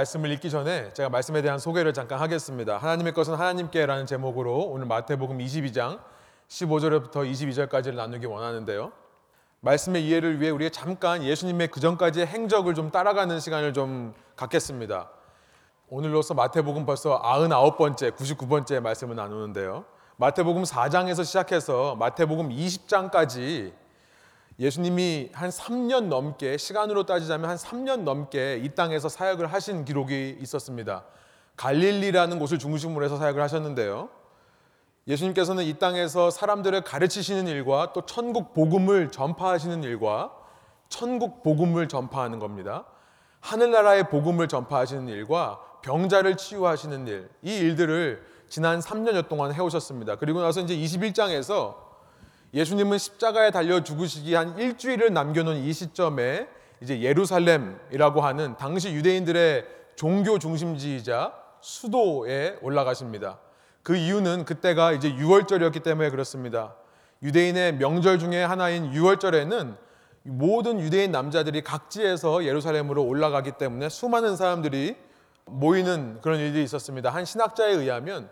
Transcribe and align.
말씀을 0.00 0.30
읽기 0.32 0.48
전에 0.48 0.92
제가 0.94 1.10
말씀에 1.10 1.42
대한 1.42 1.58
소개를 1.58 1.92
잠깐 1.92 2.20
하겠습니다. 2.20 2.78
하나님의 2.78 3.12
것은 3.12 3.34
하나님께라는 3.34 4.06
제목으로 4.06 4.60
오늘 4.60 4.86
마태복음 4.86 5.38
22장 5.38 5.98
15절부터 6.48 7.30
22절까지를 7.30 7.96
나누기 7.96 8.24
원하는데요. 8.24 8.92
말씀의 9.60 10.06
이해를 10.06 10.40
위해 10.40 10.50
우리가 10.50 10.70
잠깐 10.70 11.22
예수님의 11.22 11.68
그 11.68 11.80
전까지의 11.80 12.26
행적을 12.28 12.74
좀 12.74 12.90
따라가는 12.90 13.40
시간을 13.40 13.74
좀 13.74 14.14
갖겠습니다. 14.36 15.10
오늘로서 15.90 16.32
마태복음 16.32 16.86
벌써 16.86 17.20
99번째, 17.20 18.12
99번째 18.16 18.80
말씀을 18.80 19.16
나누는데요. 19.16 19.84
마태복음 20.16 20.62
4장에서 20.62 21.26
시작해서 21.26 21.94
마태복음 21.96 22.48
20장까지 22.48 23.74
예수님이 24.60 25.30
한 25.32 25.48
3년 25.48 26.08
넘게 26.08 26.58
시간으로 26.58 27.06
따지자면 27.06 27.48
한 27.48 27.56
3년 27.56 28.02
넘게 28.02 28.60
이 28.62 28.74
땅에서 28.74 29.08
사역을 29.08 29.46
하신 29.46 29.86
기록이 29.86 30.36
있었습니다. 30.42 31.04
갈릴리라는 31.56 32.38
곳을 32.38 32.58
중심으로 32.58 33.02
해서 33.02 33.16
사역을 33.16 33.42
하셨는데요. 33.42 34.10
예수님께서는 35.08 35.64
이 35.64 35.78
땅에서 35.78 36.30
사람들을 36.30 36.82
가르치시는 36.82 37.48
일과 37.48 37.94
또 37.94 38.04
천국 38.04 38.52
복음을 38.52 39.10
전파하시는 39.10 39.82
일과 39.82 40.30
천국 40.90 41.42
복음을 41.42 41.88
전파하는 41.88 42.38
겁니다. 42.38 42.84
하늘나라의 43.40 44.10
복음을 44.10 44.46
전파하시는 44.46 45.08
일과 45.08 45.58
병자를 45.80 46.36
치유하시는 46.36 47.08
일, 47.08 47.30
이 47.42 47.56
일들을 47.56 48.22
지난 48.50 48.80
3년여 48.80 49.28
동안 49.28 49.54
해오셨습니다. 49.54 50.16
그리고 50.16 50.42
나서 50.42 50.60
이제 50.60 50.76
21장에서 50.76 51.89
예수님은 52.52 52.98
십자가에 52.98 53.50
달려 53.50 53.82
죽으시기 53.84 54.34
한 54.34 54.58
일주일을 54.58 55.12
남겨놓은 55.12 55.56
이 55.58 55.72
시점에 55.72 56.48
이제 56.80 57.00
예루살렘이라고 57.00 58.20
하는 58.22 58.56
당시 58.56 58.92
유대인들의 58.92 59.66
종교 59.94 60.38
중심지이자 60.38 61.32
수도에 61.60 62.58
올라가십니다. 62.62 63.38
그 63.82 63.96
이유는 63.96 64.44
그때가 64.44 64.92
이제 64.92 65.12
6월절이었기 65.12 65.82
때문에 65.82 66.10
그렇습니다. 66.10 66.74
유대인의 67.22 67.76
명절 67.76 68.18
중에 68.18 68.42
하나인 68.42 68.92
6월절에는 68.92 69.76
모든 70.22 70.80
유대인 70.80 71.12
남자들이 71.12 71.62
각지에서 71.62 72.44
예루살렘으로 72.44 73.04
올라가기 73.04 73.52
때문에 73.52 73.88
수많은 73.88 74.36
사람들이 74.36 74.96
모이는 75.46 76.20
그런 76.22 76.38
일이 76.40 76.62
있었습니다. 76.62 77.10
한 77.10 77.24
신학자에 77.24 77.72
의하면 77.72 78.28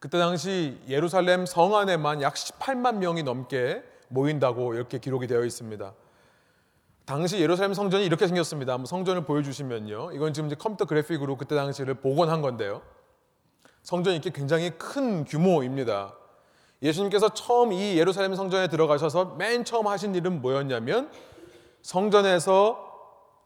그때 0.00 0.18
당시 0.18 0.80
예루살렘 0.88 1.44
성 1.44 1.76
안에만 1.76 2.22
약 2.22 2.34
18만 2.34 2.96
명이 2.96 3.22
넘게 3.22 3.84
모인다고 4.08 4.74
이렇게 4.74 4.98
기록이 4.98 5.26
되어 5.26 5.44
있습니다. 5.44 5.92
당시 7.04 7.38
예루살렘 7.38 7.74
성전이 7.74 8.06
이렇게 8.06 8.26
생겼습니다. 8.26 8.72
한번 8.72 8.86
성전을 8.86 9.24
보여주시면요. 9.24 10.12
이건 10.14 10.32
지금 10.32 10.46
이제 10.46 10.56
컴퓨터 10.56 10.86
그래픽으로 10.86 11.36
그때 11.36 11.54
당시를 11.54 11.94
복원한 11.94 12.40
건데요. 12.40 12.80
성전이 13.82 14.16
이렇게 14.16 14.30
굉장히 14.30 14.70
큰 14.70 15.24
규모입니다. 15.24 16.14
예수님께서 16.82 17.28
처음 17.34 17.72
이 17.72 17.98
예루살렘 17.98 18.34
성전에 18.34 18.68
들어가셔서 18.68 19.36
맨 19.38 19.66
처음 19.66 19.86
하신 19.86 20.14
일은 20.14 20.40
뭐였냐면 20.40 21.10
성전에서 21.82 22.88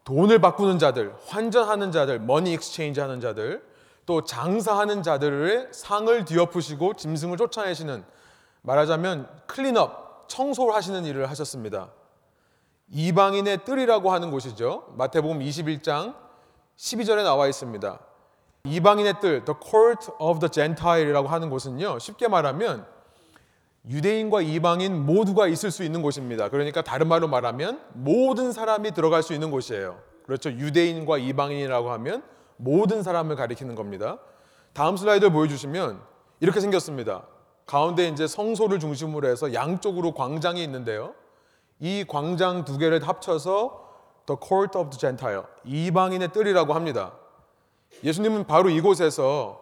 돈을 0.05 0.39
바꾸는 0.41 0.78
자들, 0.78 1.14
환전하는 1.27 1.91
자들, 1.91 2.20
money 2.20 2.52
exchange 2.52 3.00
하는 3.00 3.20
자들, 3.20 3.64
또 4.06 4.24
장사하는 4.24 5.02
자들의 5.02 5.69
상을 5.70 6.24
뒤엎으시고 6.24 6.94
짐승을 6.94 7.36
쫓아내시는 7.36 8.05
말하자면 8.62 9.28
클린업, 9.46 10.28
청소를 10.28 10.74
하시는 10.74 11.05
일을 11.05 11.28
하셨습니다. 11.30 11.91
이방인의 12.91 13.64
뜰이라고 13.64 14.12
하는 14.12 14.30
곳이죠. 14.30 14.94
마태복음 14.96 15.41
21장 15.41 16.14
12절에 16.77 17.22
나와 17.22 17.46
있습니다. 17.48 17.98
이방인의 18.64 19.20
뜰, 19.20 19.44
the 19.44 19.58
court 19.62 20.11
of 20.18 20.41
the 20.41 20.50
Gentile이라고 20.50 21.28
하는 21.28 21.50
곳은요. 21.50 21.98
쉽게 21.98 22.28
말하면 22.28 22.86
유대인과 23.86 24.41
이방인 24.41 25.05
모두가 25.05 25.46
있을 25.46 25.70
수 25.70 25.84
있는 25.84 26.01
곳입니다. 26.01 26.48
그러니까 26.48 26.80
다른 26.80 27.07
말로 27.07 27.28
말하면 27.28 27.83
모든 27.92 28.52
사람이 28.52 28.92
들어갈 28.92 29.23
수 29.23 29.34
있는 29.34 29.51
곳이에요. 29.51 30.01
그렇죠. 30.24 30.51
유대인과 30.51 31.18
이방인이라고 31.18 31.90
하면 31.92 32.23
모든 32.56 33.02
사람을 33.02 33.36
가리키는 33.36 33.74
겁니다. 33.74 34.18
다음 34.72 34.96
슬라이드를 34.96 35.32
보여주시면 35.32 36.00
이렇게 36.40 36.60
생겼습니다. 36.60 37.24
가운데 37.66 38.08
이제 38.08 38.26
성소를 38.26 38.78
중심으로 38.78 39.28
해서 39.28 39.54
양쪽으로 39.54 40.12
광장이 40.12 40.62
있는데요. 40.64 41.14
이 41.80 42.04
광장 42.06 42.64
두 42.64 42.78
개를 42.78 43.06
합쳐서 43.06 43.84
The 44.26 44.38
Court 44.42 44.78
of 44.78 44.90
the 44.90 44.98
Gentile, 44.98 45.42
이방인의 45.64 46.32
뜰이라고 46.32 46.74
합니다. 46.74 47.12
예수님은 48.02 48.46
바로 48.46 48.70
이곳에서 48.70 49.60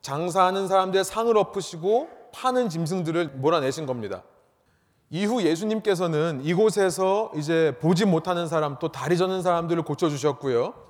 장사하는 0.00 0.68
사람들의 0.68 1.04
상을 1.04 1.36
엎으시고 1.36 2.08
파는 2.32 2.68
짐승들을 2.68 3.28
몰아내신 3.36 3.86
겁니다. 3.86 4.22
이후 5.10 5.42
예수님께서는 5.42 6.40
이곳에서 6.44 7.32
이제 7.34 7.76
보지 7.80 8.04
못하는 8.04 8.46
사람 8.46 8.78
또 8.78 8.92
다리 8.92 9.18
저는 9.18 9.42
사람들을 9.42 9.82
고쳐주셨고요. 9.82 10.89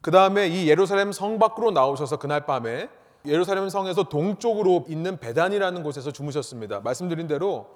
그 0.00 0.10
다음에 0.10 0.48
이 0.48 0.68
예루살렘 0.68 1.12
성 1.12 1.38
밖으로 1.38 1.70
나오셔서 1.70 2.18
그날 2.18 2.46
밤에 2.46 2.88
예루살렘 3.24 3.68
성에서 3.68 4.04
동쪽으로 4.04 4.84
있는 4.88 5.18
베단이라는 5.18 5.82
곳에서 5.82 6.12
주무셨습니다. 6.12 6.80
말씀드린 6.80 7.26
대로 7.26 7.66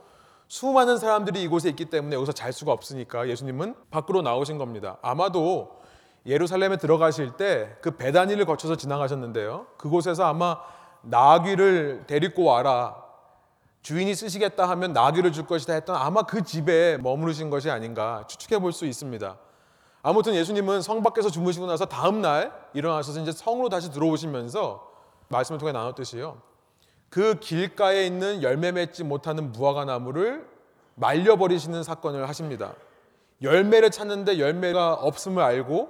수많은 0.46 0.98
사람들이 0.98 1.42
이곳에 1.42 1.68
있기 1.70 1.86
때문에 1.86 2.16
여기서 2.16 2.32
잘 2.32 2.52
수가 2.52 2.72
없으니까 2.72 3.28
예수님은 3.28 3.74
밖으로 3.90 4.22
나오신 4.22 4.58
겁니다. 4.58 4.98
아마도 5.02 5.80
예루살렘에 6.26 6.76
들어가실 6.76 7.36
때그 7.36 7.96
베다니를 7.96 8.44
거쳐서 8.44 8.76
지나가셨는데요. 8.76 9.66
그곳에서 9.78 10.24
아마 10.24 10.58
나귀를 11.02 12.04
데리고 12.06 12.44
와라. 12.44 12.96
주인이 13.82 14.14
쓰시겠다 14.14 14.68
하면 14.70 14.92
나귀를 14.92 15.32
줄 15.32 15.46
것이다 15.46 15.72
했던 15.72 15.96
아마 15.96 16.22
그 16.22 16.42
집에 16.42 16.98
머무르신 16.98 17.48
것이 17.48 17.70
아닌가 17.70 18.24
추측해 18.28 18.60
볼 18.60 18.72
수 18.72 18.86
있습니다. 18.86 19.36
아무튼 20.02 20.34
예수님은 20.34 20.82
성 20.82 21.02
밖에서 21.02 21.30
주무시고 21.30 21.66
나서 21.66 21.84
다음 21.84 22.20
날 22.20 22.52
일어나셔서 22.72 23.20
이제 23.20 23.32
성으로 23.32 23.68
다시 23.68 23.90
들어오시면서 23.90 24.88
말씀을 25.28 25.58
통해 25.58 25.72
나눴듯이요. 25.72 26.38
그 27.10 27.38
길가에 27.40 28.06
있는 28.06 28.42
열매 28.42 28.72
맺지 28.72 29.04
못하는 29.04 29.52
무화과 29.52 29.84
나무를 29.84 30.48
말려버리시는 30.94 31.82
사건을 31.82 32.28
하십니다. 32.28 32.74
열매를 33.42 33.90
찾는데 33.90 34.38
열매가 34.38 34.94
없음을 34.94 35.42
알고 35.42 35.88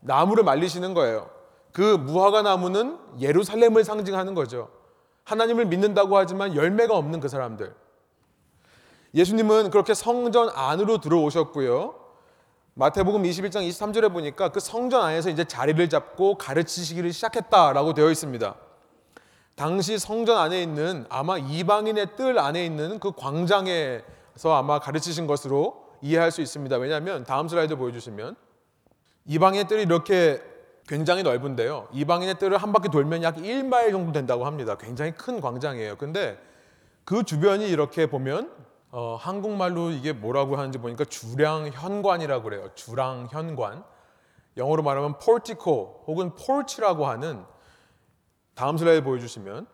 나무를 0.00 0.44
말리시는 0.44 0.94
거예요. 0.94 1.30
그 1.72 1.82
무화과 1.82 2.42
나무는 2.42 2.98
예루살렘을 3.20 3.84
상징하는 3.84 4.34
거죠. 4.34 4.68
하나님을 5.24 5.66
믿는다고 5.66 6.16
하지만 6.16 6.54
열매가 6.54 6.96
없는 6.96 7.20
그 7.20 7.28
사람들. 7.28 7.74
예수님은 9.14 9.70
그렇게 9.70 9.94
성전 9.94 10.50
안으로 10.54 10.98
들어오셨고요. 10.98 12.07
마태복음 12.78 13.24
21장 13.24 13.68
23절에 13.68 14.12
보니까 14.12 14.50
그 14.50 14.60
성전 14.60 15.02
안에서 15.02 15.30
이제 15.30 15.42
자리를 15.42 15.88
잡고 15.88 16.36
가르치시기를 16.36 17.12
시작했다라고 17.12 17.92
되어 17.92 18.08
있습니다. 18.08 18.54
당시 19.56 19.98
성전 19.98 20.38
안에 20.38 20.62
있는 20.62 21.04
아마 21.08 21.38
이방인의 21.38 22.14
뜰 22.14 22.38
안에 22.38 22.64
있는 22.64 23.00
그 23.00 23.10
광장에서 23.10 24.54
아마 24.54 24.78
가르치신 24.78 25.26
것으로 25.26 25.88
이해할 26.02 26.30
수 26.30 26.40
있습니다. 26.40 26.76
왜냐하면 26.76 27.24
다음 27.24 27.48
슬라이드 27.48 27.74
보여주시면 27.74 28.36
이방인의 29.26 29.66
뜰이 29.66 29.82
이렇게 29.82 30.40
굉장히 30.86 31.24
넓은데요. 31.24 31.88
이방인의 31.92 32.38
뜰을 32.38 32.58
한 32.58 32.72
바퀴 32.72 32.90
돌면 32.90 33.24
약 33.24 33.38
1마일 33.38 33.90
정도 33.90 34.12
된다고 34.12 34.46
합니다. 34.46 34.76
굉장히 34.78 35.10
큰 35.10 35.40
광장이에요. 35.40 35.96
근데 35.96 36.38
그 37.04 37.24
주변이 37.24 37.68
이렇게 37.68 38.06
보면 38.06 38.52
어, 38.90 39.16
한국말로 39.20 39.90
이게 39.90 40.12
뭐라고 40.12 40.56
하는지 40.56 40.78
보니까 40.78 41.04
주량현관이라고 41.04 42.42
그래요. 42.42 42.70
주랑현관. 42.74 43.84
영어로 44.56 44.82
말하면 44.82 45.18
portico 45.18 46.02
혹은 46.06 46.34
porch라고 46.34 47.06
하는 47.06 47.44
다음 48.54 48.76
슬라이드 48.76 49.04
보여주시면 49.04 49.66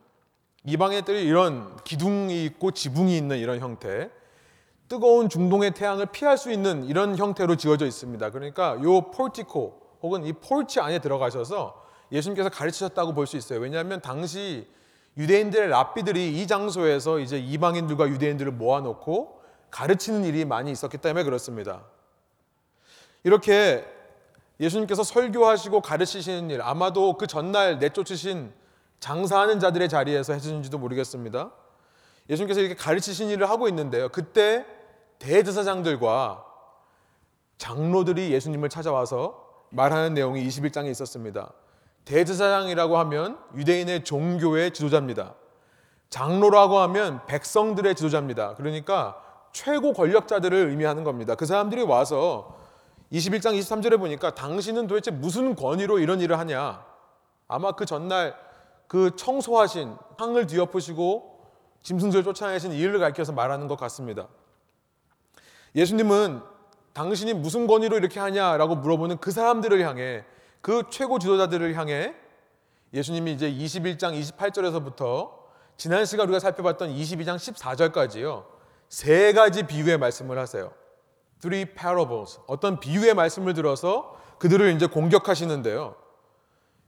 이방의 0.66 1.02
뜰이 1.02 1.25
이런 1.25 1.76
기둥이 1.84 2.44
있고 2.46 2.70
지붕이 2.72 3.16
있는 3.16 3.38
이런 3.38 3.61
형태 3.61 4.11
뜨거운 4.88 5.28
중동의 5.28 5.72
태양을 5.72 6.06
피할 6.06 6.37
수 6.37 6.50
있는 6.52 6.84
이런 6.84 7.16
형태로 7.16 7.56
지어져 7.56 7.87
있습니다. 7.87 8.31
그러니까 8.31 8.82
요 8.82 9.11
portico 9.11 9.75
혹은 10.02 10.25
이 10.25 10.32
폴치 10.34 10.81
안에 10.81 10.99
들어가셔서 10.99 11.82
예수님께서 12.12 12.50
가르치셨다고 12.50 13.14
볼 13.14 13.26
수 13.26 13.37
있어요. 13.38 13.61
왜냐하면 13.61 14.02
당시 14.02 14.69
유대인들의 15.16 15.69
랍비들이 15.69 16.40
이 16.40 16.46
장소에서 16.46 17.19
이제 17.20 17.38
이방인들과 17.38 18.08
유대인들을 18.08 18.52
모아놓고 18.52 19.43
가르치는 19.70 20.25
일이 20.25 20.44
많이 20.44 20.70
있었기 20.70 20.99
때문에 20.99 21.25
그렇습니다. 21.25 21.84
이렇게 23.22 23.84
예수님께서 24.61 25.02
설교하시고 25.02 25.81
가르치시는 25.81 26.50
일, 26.50 26.62
아마도 26.62 27.16
그 27.16 27.26
전날 27.26 27.78
내쫓으신 27.78 28.52
장사하는 29.00 29.61
자들의 29.61 29.88
자리에서 29.88 30.32
해주신지도 30.32 30.78
모르겠습니다. 30.78 31.50
예수님께서 32.31 32.61
이렇게 32.61 32.75
가르치신 32.75 33.28
일을 33.31 33.50
하고 33.50 33.69
있는데요. 33.69 34.08
그때 34.08 34.64
대제사장들과 35.19 36.44
장로들이 37.58 38.32
예수님을 38.32 38.69
찾아와서 38.69 39.44
말하는 39.70 40.14
내용이 40.14 40.46
21장에 40.46 40.90
있었습니다. 40.90 41.52
대제사장이라고 42.04 42.98
하면 42.98 43.38
유대인의 43.54 44.04
종교의 44.04 44.72
지도자입니다. 44.72 45.34
장로라고 46.10 46.78
하면 46.78 47.24
백성들의 47.26 47.94
지도자입니다. 47.94 48.54
그러니까 48.54 49.20
최고 49.52 49.92
권력자들을 49.92 50.68
의미하는 50.70 51.04
겁니다. 51.04 51.34
그 51.34 51.46
사람들이 51.46 51.82
와서 51.82 52.56
21장 53.12 53.58
23절에 53.58 53.98
보니까 53.98 54.34
당신은 54.34 54.86
도대체 54.86 55.10
무슨 55.10 55.54
권위로 55.54 55.98
이런 55.98 56.20
일을 56.20 56.38
하냐? 56.38 56.84
아마 57.48 57.72
그 57.72 57.86
전날 57.86 58.34
그 58.86 59.16
청소하신 59.16 59.96
황을 60.18 60.46
뒤엎으시고 60.46 61.34
짐승들 61.82 62.24
쫓아내신 62.24 62.72
이 62.72 62.78
일을 62.78 62.98
가리켜서 62.98 63.32
말하는 63.32 63.68
것 63.68 63.78
같습니다. 63.78 64.28
예수님은 65.74 66.40
당신이 66.92 67.34
무슨 67.34 67.66
권위로 67.66 67.96
이렇게 67.96 68.20
하냐라고 68.20 68.76
물어보는 68.76 69.18
그 69.18 69.30
사람들을 69.30 69.80
향해 69.86 70.24
그 70.64 70.84
최고 70.88 71.19
지도자들을 71.19 71.75
향해 71.75 72.14
예수님이 72.94 73.32
이제 73.32 73.52
21장 73.52 74.19
28절에서부터 74.19 75.31
지난 75.76 76.06
시간 76.06 76.26
우리가 76.26 76.40
살펴봤던 76.40 76.88
22장 76.88 77.37
14절까지요. 77.37 78.46
세 78.88 79.34
가지 79.34 79.64
비유의 79.64 79.99
말씀을 79.99 80.38
하세요. 80.38 80.72
Three 81.43 81.66
parables. 81.66 82.40
어떤 82.46 82.81
비유의 82.81 83.12
말씀을 83.12 83.52
들어서 83.52 84.19
그들을 84.38 84.75
이제 84.75 84.87
공격하시는데요. 84.87 85.96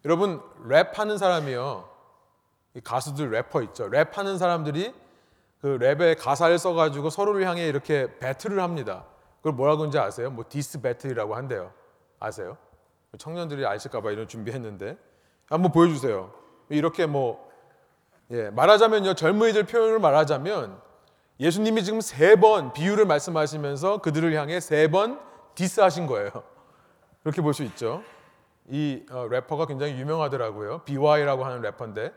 여러분 0.06 0.40
랩하는 0.66 1.18
사람이요. 1.18 1.86
이 2.76 2.80
가수들 2.80 3.30
래퍼 3.30 3.60
있죠. 3.64 3.90
랩하는 3.90 4.38
사람들이 4.38 4.94
그 5.60 5.78
랩의 5.78 6.16
가사를 6.18 6.58
써가지고 6.58 7.10
서로를 7.10 7.46
향해 7.46 7.68
이렇게 7.68 8.18
배틀을 8.20 8.58
합니다. 8.62 9.04
그걸 9.36 9.52
뭐라고 9.52 9.82
하는지 9.82 9.98
아세요? 9.98 10.30
뭐 10.30 10.46
diss 10.48 10.80
battle이라고 10.80 11.36
한대요. 11.36 11.74
아세요? 12.18 12.56
청년들이 13.18 13.66
아실까봐 13.66 14.10
이런 14.10 14.28
준비했는데 14.28 14.96
한번 15.48 15.72
보여주세요. 15.72 16.32
이렇게 16.68 17.06
뭐 17.06 17.46
예, 18.30 18.50
말하자면요 18.50 19.14
젊은이들 19.14 19.64
표현을 19.64 19.98
말하자면 20.00 20.80
예수님이 21.38 21.84
지금 21.84 22.00
세 22.00 22.36
번 22.36 22.72
비유를 22.72 23.04
말씀하시면서 23.06 23.98
그들을 23.98 24.32
향해 24.34 24.58
세 24.60 24.88
번 24.88 25.20
diss하신 25.54 26.06
거예요. 26.06 26.30
그렇게 27.22 27.40
볼 27.42 27.54
수 27.54 27.62
있죠. 27.64 28.02
이 28.68 29.04
어, 29.10 29.26
래퍼가 29.28 29.66
굉장히 29.66 29.92
유명하더라고요. 29.98 30.82
BewhY라고 30.84 31.44
하는 31.44 31.60
래퍼인데 31.62 32.12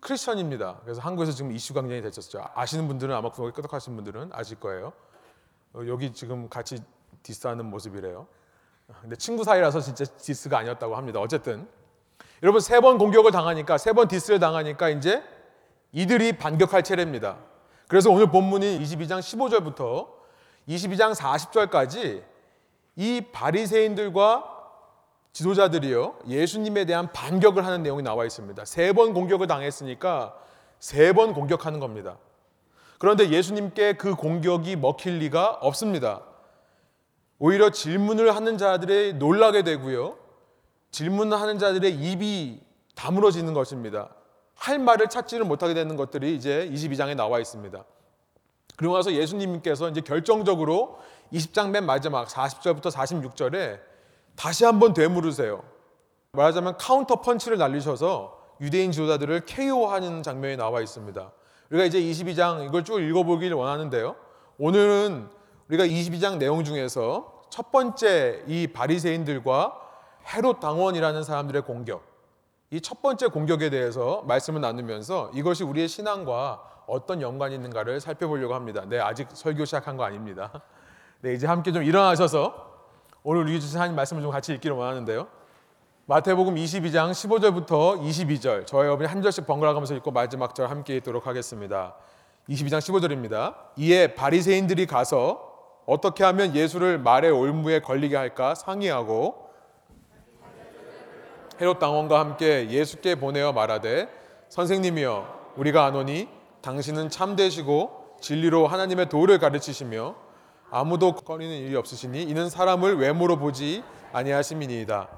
크리스천입니다. 0.00 0.80
그래서 0.84 1.00
한국에서 1.00 1.32
지금 1.32 1.52
이슈 1.52 1.74
강전이 1.74 2.02
됐었죠. 2.02 2.44
아시는 2.54 2.88
분들은 2.88 3.14
아마 3.14 3.30
구멍이 3.30 3.52
끄덕하신 3.52 3.94
분들은 3.96 4.30
아실 4.32 4.58
거예요. 4.60 4.92
어, 5.74 5.82
여기 5.86 6.12
지금 6.12 6.48
같이 6.48 6.78
diss하는 7.22 7.66
모습이래요. 7.66 8.26
근데 9.00 9.16
친구 9.16 9.44
사이라서 9.44 9.80
진짜 9.80 10.04
diss가 10.04 10.58
아니었다고 10.58 10.96
합니다. 10.96 11.20
어쨌든 11.20 11.66
여러분 12.42 12.60
세 12.60 12.80
번 12.80 12.98
공격을 12.98 13.30
당하니까 13.30 13.78
세 13.78 13.92
번 13.92 14.08
diss를 14.08 14.38
당하니까 14.40 14.88
이제 14.90 15.22
이들이 15.92 16.38
반격할 16.38 16.82
차례입니다. 16.82 17.36
그래서 17.88 18.10
오늘 18.10 18.30
본문이 18.30 18.78
22장 18.80 19.20
15절부터 19.20 20.08
22장 20.68 21.14
40절까지 21.14 22.22
이 22.96 23.20
바리새인들과 23.32 24.48
지도자들이요 25.32 26.18
예수님에 26.28 26.84
대한 26.84 27.10
반격을 27.12 27.64
하는 27.64 27.82
내용이 27.82 28.02
나와 28.02 28.24
있습니다. 28.26 28.64
세 28.64 28.92
번 28.92 29.14
공격을 29.14 29.46
당했으니까 29.46 30.34
세 30.78 31.12
번 31.12 31.32
공격하는 31.32 31.80
겁니다. 31.80 32.16
그런데 32.98 33.30
예수님께 33.30 33.94
그 33.94 34.14
공격이 34.14 34.76
먹힐 34.76 35.18
리가 35.18 35.58
없습니다. 35.60 36.22
오히려 37.44 37.70
질문을 37.70 38.36
하는 38.36 38.56
자들이 38.56 39.14
놀라게 39.14 39.64
되고요. 39.64 40.16
질문하는 40.92 41.58
자들의 41.58 41.92
입이 41.92 42.60
다물어지는 42.94 43.52
것입니다. 43.52 44.10
할 44.54 44.78
말을 44.78 45.08
찾지를 45.08 45.44
못하게 45.44 45.74
되는 45.74 45.96
것들이 45.96 46.36
이제 46.36 46.70
22장에 46.72 47.16
나와 47.16 47.40
있습니다. 47.40 47.84
그리고 48.76 48.94
나서 48.94 49.12
예수님께서 49.12 49.88
이제 49.88 50.00
결정적으로 50.00 51.00
20장 51.32 51.70
맨 51.70 51.84
마지막 51.84 52.28
40절부터 52.28 52.92
46절에 52.92 53.80
다시 54.36 54.64
한번 54.64 54.94
되물으세요. 54.94 55.64
말하자면 56.34 56.76
카운터 56.76 57.22
펀치를 57.22 57.58
날리셔서 57.58 58.40
유대인 58.60 58.92
지도자들을 58.92 59.46
KO하는 59.46 60.22
장면이 60.22 60.56
나와 60.58 60.80
있습니다. 60.80 61.32
우리가 61.70 61.86
이제 61.86 62.00
22장 62.00 62.64
이걸 62.68 62.84
쭉 62.84 63.00
읽어보길 63.00 63.52
원하는데요. 63.52 64.14
오늘은 64.58 65.42
우리가 65.68 65.86
22장 65.86 66.36
내용 66.36 66.62
중에서 66.64 67.31
첫 67.52 67.70
번째 67.70 68.44
이 68.46 68.66
바리새인들과 68.66 69.78
헤롯 70.32 70.58
당원이라는 70.60 71.22
사람들의 71.22 71.62
공격, 71.62 72.02
이 72.70 72.80
첫 72.80 73.02
번째 73.02 73.26
공격에 73.26 73.68
대해서 73.68 74.22
말씀을 74.26 74.62
나누면서 74.62 75.32
이것이 75.34 75.62
우리의 75.62 75.86
신앙과 75.86 76.62
어떤 76.86 77.20
연관이 77.20 77.54
있는가를 77.54 78.00
살펴보려고 78.00 78.54
합니다. 78.54 78.84
네, 78.88 78.98
아직 78.98 79.28
설교 79.34 79.66
시작한 79.66 79.98
거 79.98 80.04
아닙니다. 80.04 80.50
네, 81.20 81.34
이제 81.34 81.46
함께 81.46 81.72
좀 81.72 81.82
일어나셔서 81.82 82.72
오늘 83.22 83.42
우리 83.42 83.60
주신 83.60 83.76
하나님 83.76 83.96
말씀을 83.96 84.22
좀 84.22 84.30
같이 84.30 84.54
읽기를 84.54 84.74
원하는데요. 84.74 85.28
마태복음 86.06 86.54
22장 86.54 87.10
15절부터 87.10 88.00
22절 88.00 88.66
저희 88.66 88.86
여러분이 88.86 89.10
한 89.10 89.20
절씩 89.20 89.46
번갈아 89.46 89.74
가면서 89.74 89.94
읽고 89.96 90.10
마지막 90.10 90.54
절 90.54 90.70
함께 90.70 90.96
읽도록 90.96 91.26
하겠습니다. 91.26 91.96
22장 92.48 92.78
15절입니다. 92.78 93.54
이에 93.76 94.14
바리새인들이 94.14 94.86
가서 94.86 95.51
어떻게 95.92 96.24
하면 96.24 96.54
예수를 96.56 96.98
말의 96.98 97.30
올무에 97.30 97.80
걸리게 97.80 98.16
할까 98.16 98.54
상의하고 98.54 99.50
헤롯 101.60 101.78
당원과 101.78 102.18
함께 102.18 102.70
예수께 102.70 103.16
보내어 103.16 103.52
말하되 103.52 104.08
선생님이여 104.48 105.52
우리가 105.56 105.84
아노니 105.84 106.28
당신은 106.62 107.10
참되시고 107.10 108.16
진리로 108.22 108.66
하나님의 108.68 109.10
도를 109.10 109.38
가르치시며 109.38 110.14
아무도 110.70 111.14
꺼리는 111.14 111.54
일이 111.54 111.76
없으시니 111.76 112.22
이는 112.22 112.48
사람을 112.48 112.96
외모로 112.98 113.36
보지 113.36 113.84
아니하심이니이다. 114.14 115.08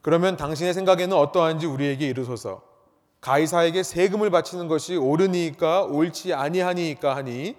그러면 0.00 0.38
당신의 0.38 0.72
생각에는 0.72 1.14
어떠한지 1.14 1.66
우리에게 1.66 2.06
이르소서. 2.06 2.62
가이사에게 3.20 3.82
세금을 3.82 4.30
바치는 4.30 4.68
것이 4.68 4.96
옳으니까 4.96 5.82
옳지 5.82 6.32
아니하니까 6.32 7.14
하니 7.16 7.56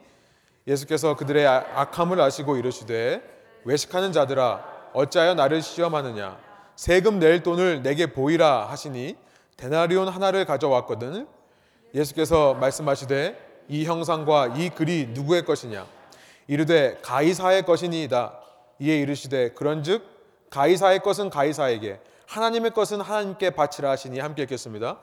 예수께서 0.68 1.16
그들의 1.16 1.48
아- 1.48 1.66
악함을 1.76 2.20
아시고 2.20 2.58
이르시되 2.58 3.22
외식하는 3.64 4.12
자들아 4.12 4.64
어찌하여 4.94 5.34
나를 5.34 5.62
시험하느냐? 5.62 6.38
세금 6.76 7.20
낼 7.20 7.42
돈을 7.42 7.82
내게 7.82 8.08
보이라 8.08 8.66
하시니 8.70 9.16
데나리온 9.56 10.08
하나를 10.08 10.46
가져왔거든 10.46 11.28
예수께서 11.94 12.54
말씀하시되 12.56 13.64
이 13.70 13.86
형상과 13.86 14.48
이 14.56 14.70
글이 14.70 15.08
누구의 15.14 15.46
것이냐? 15.46 15.86
이르되 16.48 17.00
가이사의 17.02 17.64
것이니이다. 17.64 18.34
이에 18.80 19.00
이르시되 19.00 19.50
그런즉 19.54 20.04
가이사의 20.50 21.00
것은 21.00 21.30
가이사에게 21.30 22.00
하나님의 22.28 22.72
것은 22.72 23.02
하나님께 23.02 23.52
바치라 23.52 23.90
하시니 23.92 24.20
함께 24.20 24.44
읽겠습니다. 24.44 24.98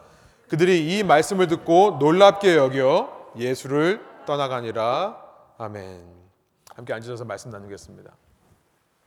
그들이 0.49 0.99
이 0.99 1.03
말씀을 1.03 1.49
듣고 1.49 1.97
놀랍게 1.99 2.55
여겨 2.55 3.33
예수를 3.37 4.01
떠나가니라 4.27 5.24
아멘 5.59 6.05
함께 6.75 6.93
앉으셔서 6.93 7.25
말씀 7.25 7.51
나누겠습니다 7.51 8.11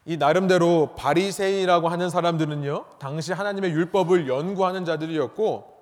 이 0.06 0.16
나름대로 0.18 0.96
바리새인이라고 0.96 1.90
하는 1.90 2.10
사람들은요 2.10 2.86
당시 3.00 3.34
하나님의 3.34 3.72
율법을 3.72 4.28
연구하는 4.28 4.86
자들이었고 4.86 5.78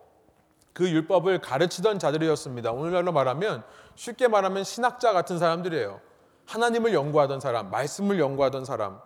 그 0.75 0.89
율법을 0.89 1.39
가르치던 1.39 1.99
자들이었습니다. 1.99 2.73
오늘날로 2.73 3.13
말하면 3.13 3.63
쉽게 3.95 4.27
말하면 4.27 4.65
신학자 4.65 5.13
같은 5.13 5.39
사람들이에요. 5.39 6.01
하나님을 6.47 6.93
연구하던 6.93 7.39
사람, 7.39 7.71
말씀을 7.71 8.19
연구하던 8.19 8.65
사람. 8.65 8.99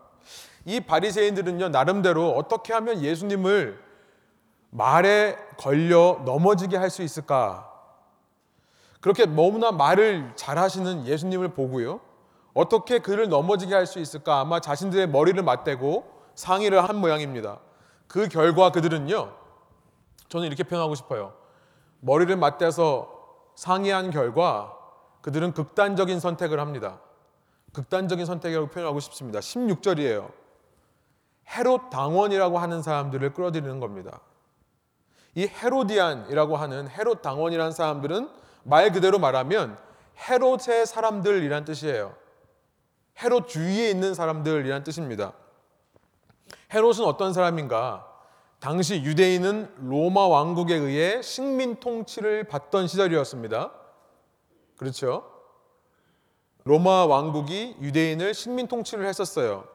이 0.66 0.80
바리새인들은요 0.80 1.70
나름대로 1.70 2.32
어떻게 2.32 2.74
하면 2.74 3.02
예수님을 3.04 3.80
말에 4.72 5.38
걸려 5.58 6.22
넘어지게 6.26 6.76
할 6.76 6.90
수 6.90 7.04
있을까? 7.04 7.69
그렇게 9.02 9.26
너무나 9.26 9.72
말을 9.72 10.34
잘하시는 10.36 11.06
예수님을 11.08 11.50
보고요. 11.54 12.02
어떻게 12.54 13.00
그를 13.00 13.30
넘어지게 13.30 13.74
할 13.74 13.86
수 13.86 14.00
있을까? 14.00 14.40
아마 14.40 14.60
자신들의 14.60 15.10
머리를 15.10 15.42
맞대고 15.42 16.04
상의를 16.36 16.88
한 16.88 16.98
모양입니다. 16.98 17.60
그 18.08 18.28
결과 18.28 18.72
그들은요. 18.72 19.32
저는 20.28 20.48
이렇게 20.48 20.64
표현하고 20.64 20.96
싶어요. 20.96 21.34
머리를 22.02 22.36
맞대서 22.36 23.10
상의한 23.56 24.10
결과 24.12 24.74
그들은 25.22 25.54
극단적인 25.54 26.20
선택을 26.20 26.60
합니다. 26.60 27.00
극단적인 27.74 28.26
선택이라고 28.26 28.68
표현하고 28.68 29.00
싶습니다. 29.00 29.40
16절이에요. 29.40 30.32
헤롯 31.56 31.90
당원이라고 31.90 32.58
하는 32.60 32.82
사람들을 32.82 33.34
끌어들이는 33.34 33.80
겁니다. 33.80 34.22
이 35.36 35.48
헤로디안이라고 35.48 36.58
하는 36.58 36.90
헤롯 36.90 37.22
당원이라는 37.22 37.72
사람들은 37.72 38.30
말 38.70 38.92
그대로 38.92 39.18
말하면 39.18 39.78
헤롯의 40.30 40.86
사람들이란 40.86 41.66
뜻이에요. 41.66 42.16
헤롯 43.22 43.48
주위에 43.48 43.90
있는 43.90 44.14
사람들이란 44.14 44.84
뜻입니다. 44.84 45.34
헤롯은 46.74 47.04
어떤 47.04 47.34
사람인가? 47.34 48.06
당시 48.60 49.02
유대인은 49.02 49.74
로마 49.90 50.28
왕국에 50.28 50.76
의해 50.76 51.22
식민 51.22 51.80
통치를 51.80 52.44
받던 52.44 52.88
시절이었습니다. 52.88 53.72
그렇죠? 54.78 55.26
로마 56.66 57.06
왕국이 57.06 57.78
유대인을 57.82 58.34
식민 58.34 58.68
통치를 58.68 59.08
했었어요. 59.08 59.66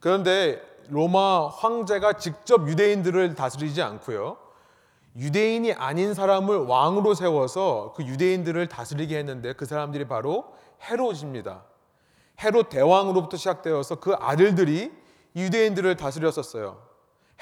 그런데 0.00 0.60
로마 0.88 1.48
황제가 1.48 2.14
직접 2.14 2.66
유대인들을 2.68 3.34
다스리지 3.34 3.80
않고요. 3.80 4.43
유대인이 5.16 5.72
아닌 5.74 6.12
사람을 6.12 6.58
왕으로 6.66 7.14
세워서 7.14 7.94
그 7.96 8.04
유대인들을 8.04 8.66
다스리게 8.68 9.16
했는데 9.18 9.52
그 9.52 9.64
사람들이 9.64 10.08
바로 10.08 10.52
헤롯입니다. 10.82 11.64
헤롯 12.42 12.68
대왕으로부터 12.68 13.36
시작되어서 13.36 13.96
그 13.96 14.14
아들들이 14.18 14.92
유대인들을 15.36 15.96
다스렸었어요. 15.96 16.82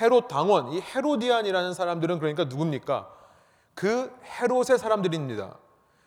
헤롯 0.01 0.29
당원, 0.29 0.73
이 0.73 0.81
헤로디안이라는 0.81 1.75
사람들은 1.75 2.19
그러니까 2.19 2.45
누굽니까? 2.45 3.09
그 3.75 4.15
헤롯의 4.41 4.79
사람들입니다. 4.79 5.57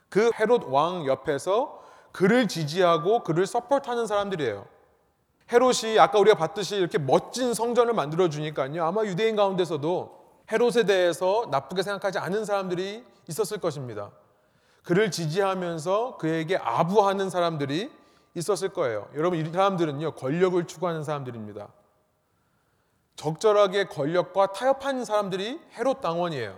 그 0.10 0.32
헤롯 0.40 0.66
왕 0.68 1.06
옆에서 1.08 1.82
그를 2.12 2.48
지지하고 2.48 3.24
그를 3.24 3.46
서포트하는 3.48 4.08
사람들이에요. 4.08 4.66
헤롯이 5.52 6.00
아까 6.00 6.20
우리가 6.20 6.38
봤듯이 6.38 6.76
이렇게 6.76 6.98
멋진 6.98 7.54
성전을 7.54 7.94
만들어 7.94 8.30
주니까요. 8.30 8.84
아마 8.84 9.04
유대인 9.04 9.36
가운데서도 9.36 10.25
헤롯에 10.52 10.84
대해서 10.86 11.48
나쁘게 11.50 11.84
생각하지 11.84 12.20
않은 12.20 12.46
사람들이 12.46 13.04
있었을 13.28 13.60
것입니다. 13.60 14.12
그를 14.84 15.10
지지하면서 15.10 16.18
그에게 16.18 16.58
아부하는 16.58 17.30
사람들이 17.30 17.92
있었을 18.36 18.70
거예요. 18.70 19.10
여러분 19.16 19.40
이 19.40 19.52
사람들은요 19.52 20.12
권력을 20.12 20.64
추구하는 20.68 21.04
사람들입니다. 21.04 21.70
적절하게 23.16 23.86
권력과 23.86 24.48
타협한 24.48 25.06
사람들이 25.06 25.60
헤롯 25.74 26.02
당원이에요. 26.02 26.58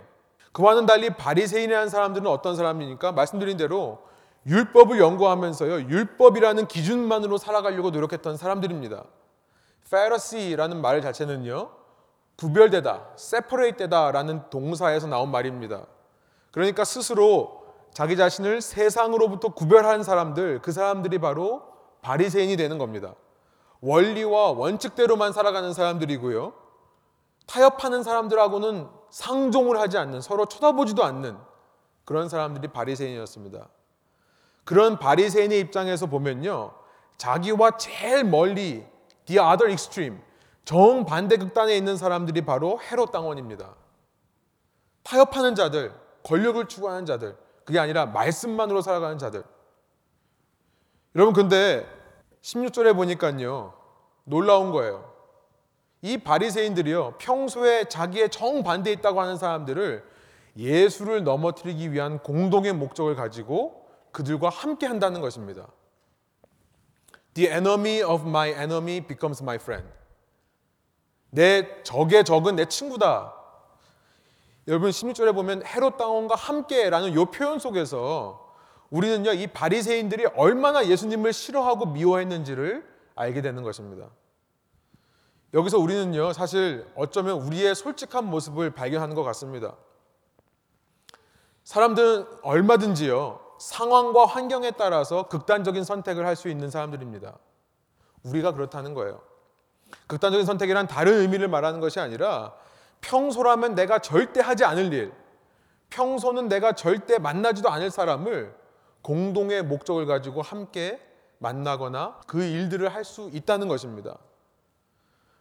그와는 0.52 0.86
달리 0.86 1.10
바리새인이라는 1.10 1.88
사람들은 1.88 2.26
어떤 2.26 2.56
사람입니까? 2.56 3.12
말씀드린 3.12 3.56
대로 3.56 4.06
율법을 4.46 4.98
연구하면서요 4.98 5.88
율법이라는 5.88 6.66
기준만으로 6.68 7.38
살아가려고 7.38 7.90
노력했던 7.90 8.36
사람들입니다. 8.36 9.04
Pharisee라는 9.88 10.80
말 10.82 11.00
자체는요 11.00 11.77
구별되다, 12.38 13.14
separate되다라는 13.16 14.48
동사에서 14.48 15.08
나온 15.08 15.30
말입니다. 15.30 15.86
그러니까 16.52 16.84
스스로 16.84 17.66
자기 17.92 18.16
자신을 18.16 18.60
세상으로부터 18.60 19.48
구별한 19.48 20.04
사람들, 20.04 20.62
그 20.62 20.70
사람들이 20.70 21.18
바로 21.18 21.62
바리새인이 22.02 22.56
되는 22.56 22.78
겁니다. 22.78 23.14
원리와 23.80 24.52
원칙대로만 24.52 25.32
살아가는 25.32 25.72
사람들이고요. 25.72 26.52
타협하는 27.46 28.02
사람들하고는 28.04 28.88
상종을 29.10 29.80
하지 29.80 29.98
않는 29.98 30.20
서로 30.20 30.46
쳐다보지도 30.46 31.02
않는 31.02 31.36
그런 32.04 32.28
사람들이 32.28 32.68
바리새인이었습니다. 32.68 33.68
그런 34.64 34.98
바리새인의 34.98 35.58
입장에서 35.58 36.06
보면요. 36.06 36.72
자기와 37.16 37.78
제일 37.78 38.22
멀리 38.22 38.86
the 39.26 39.40
other 39.40 39.70
extreme 39.70 40.20
정반대 40.68 41.38
극단에 41.38 41.74
있는 41.74 41.96
사람들이 41.96 42.42
바로 42.42 42.78
헤롯 42.78 43.10
당원입니다. 43.10 43.74
타협하는 45.02 45.54
자들, 45.54 45.94
권력을 46.22 46.62
추구하는 46.68 47.06
자들, 47.06 47.38
그게 47.64 47.78
아니라 47.78 48.04
말씀만으로 48.04 48.82
살아가는 48.82 49.16
자들. 49.16 49.44
여러분 51.14 51.32
근데 51.32 51.86
16절에 52.42 52.94
보니까요. 52.94 53.72
놀라운 54.24 54.70
거예요. 54.70 55.10
이 56.02 56.18
바리새인들이요. 56.18 57.14
평소에 57.16 57.86
자기의 57.86 58.28
정반대에 58.28 58.92
있다고 58.92 59.22
하는 59.22 59.38
사람들을 59.38 60.04
예수를 60.58 61.24
넘어뜨리기 61.24 61.92
위한 61.92 62.18
공동의 62.18 62.74
목적을 62.74 63.14
가지고 63.14 63.88
그들과 64.12 64.50
함께 64.50 64.84
한다는 64.84 65.22
것입니다. 65.22 65.66
The 67.32 67.48
enemy 67.48 68.02
of 68.02 68.28
my 68.28 68.50
enemy 68.50 69.00
becomes 69.00 69.42
my 69.42 69.56
friend. 69.56 69.97
내 71.30 71.82
적의 71.82 72.24
적은 72.24 72.56
내 72.56 72.66
친구다. 72.66 73.34
여러분 74.66 74.90
16절에 74.90 75.34
보면 75.34 75.64
헤롯 75.64 75.96
당원과 75.96 76.34
함께라는 76.34 77.12
이 77.12 77.24
표현 77.26 77.58
속에서 77.58 78.54
우리는요 78.90 79.32
이 79.32 79.46
바리새인들이 79.46 80.26
얼마나 80.36 80.86
예수님을 80.86 81.32
싫어하고 81.32 81.86
미워했는지를 81.86 82.86
알게 83.14 83.42
되는 83.42 83.62
것입니다. 83.62 84.08
여기서 85.54 85.78
우리는요 85.78 86.32
사실 86.34 86.86
어쩌면 86.94 87.40
우리의 87.40 87.74
솔직한 87.74 88.26
모습을 88.26 88.70
발견하는 88.70 89.14
것 89.14 89.22
같습니다. 89.24 89.74
사람들은 91.64 92.26
얼마든지요 92.42 93.40
상황과 93.58 94.26
환경에 94.26 94.70
따라서 94.72 95.28
극단적인 95.28 95.84
선택을 95.84 96.26
할 96.26 96.36
수 96.36 96.48
있는 96.48 96.70
사람들입니다. 96.70 97.38
우리가 98.22 98.52
그렇다는 98.52 98.94
거예요. 98.94 99.20
극단적인 100.06 100.46
선택이란 100.46 100.86
다른 100.86 101.14
의미를 101.14 101.48
말하는 101.48 101.80
것이 101.80 102.00
아니라 102.00 102.54
평소라면 103.00 103.74
내가 103.74 103.98
절대 103.98 104.40
하지 104.40 104.64
않을 104.64 104.92
일, 104.92 105.12
평소는 105.90 106.48
내가 106.48 106.72
절대 106.72 107.18
만나지도 107.18 107.70
않을 107.70 107.90
사람을 107.90 108.54
공동의 109.02 109.62
목적을 109.62 110.06
가지고 110.06 110.42
함께 110.42 111.00
만나거나 111.38 112.20
그 112.26 112.42
일들을 112.42 112.92
할 112.92 113.04
수 113.04 113.30
있다는 113.32 113.68
것입니다. 113.68 114.18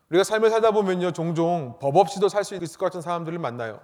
우리가 0.09 0.23
삶을 0.23 0.49
살다 0.49 0.71
보면요, 0.71 1.11
종종 1.11 1.77
법 1.79 1.97
없이도 1.97 2.29
살 2.29 2.43
수 2.43 2.55
있을 2.55 2.77
것 2.77 2.85
같은 2.85 3.01
사람들을 3.01 3.37
만나요. 3.39 3.81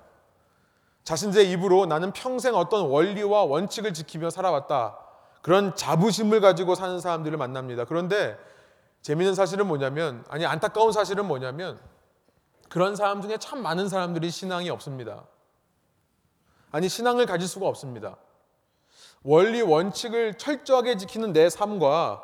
자신들의 1.03 1.51
입으로 1.51 1.85
나는 1.85 2.13
평생 2.13 2.55
어떤 2.55 2.85
원리와 2.85 3.43
원칙을 3.43 3.93
지키며 3.93 4.29
살아왔다. 4.29 4.97
그런 5.41 5.75
자부심을 5.75 6.39
가지고 6.39 6.75
사는 6.75 6.97
사람들을 7.01 7.37
만납니다. 7.37 7.83
그런데 7.83 8.37
재미있는 9.03 9.35
사실은 9.35 9.67
뭐냐면, 9.67 10.23
아니, 10.29 10.45
안타까운 10.45 10.91
사실은 10.91 11.27
뭐냐면, 11.27 11.79
그런 12.69 12.95
사람 12.95 13.21
중에 13.21 13.37
참 13.37 13.61
많은 13.61 13.89
사람들이 13.89 14.31
신앙이 14.31 14.69
없습니다. 14.69 15.25
아니, 16.71 16.89
신앙을 16.89 17.25
가질 17.25 17.47
수가 17.47 17.67
없습니다. 17.67 18.15
원리, 19.21 19.61
원칙을 19.61 20.37
철저하게 20.37 20.97
지키는 20.97 21.33
내 21.33 21.49
삶과 21.49 22.23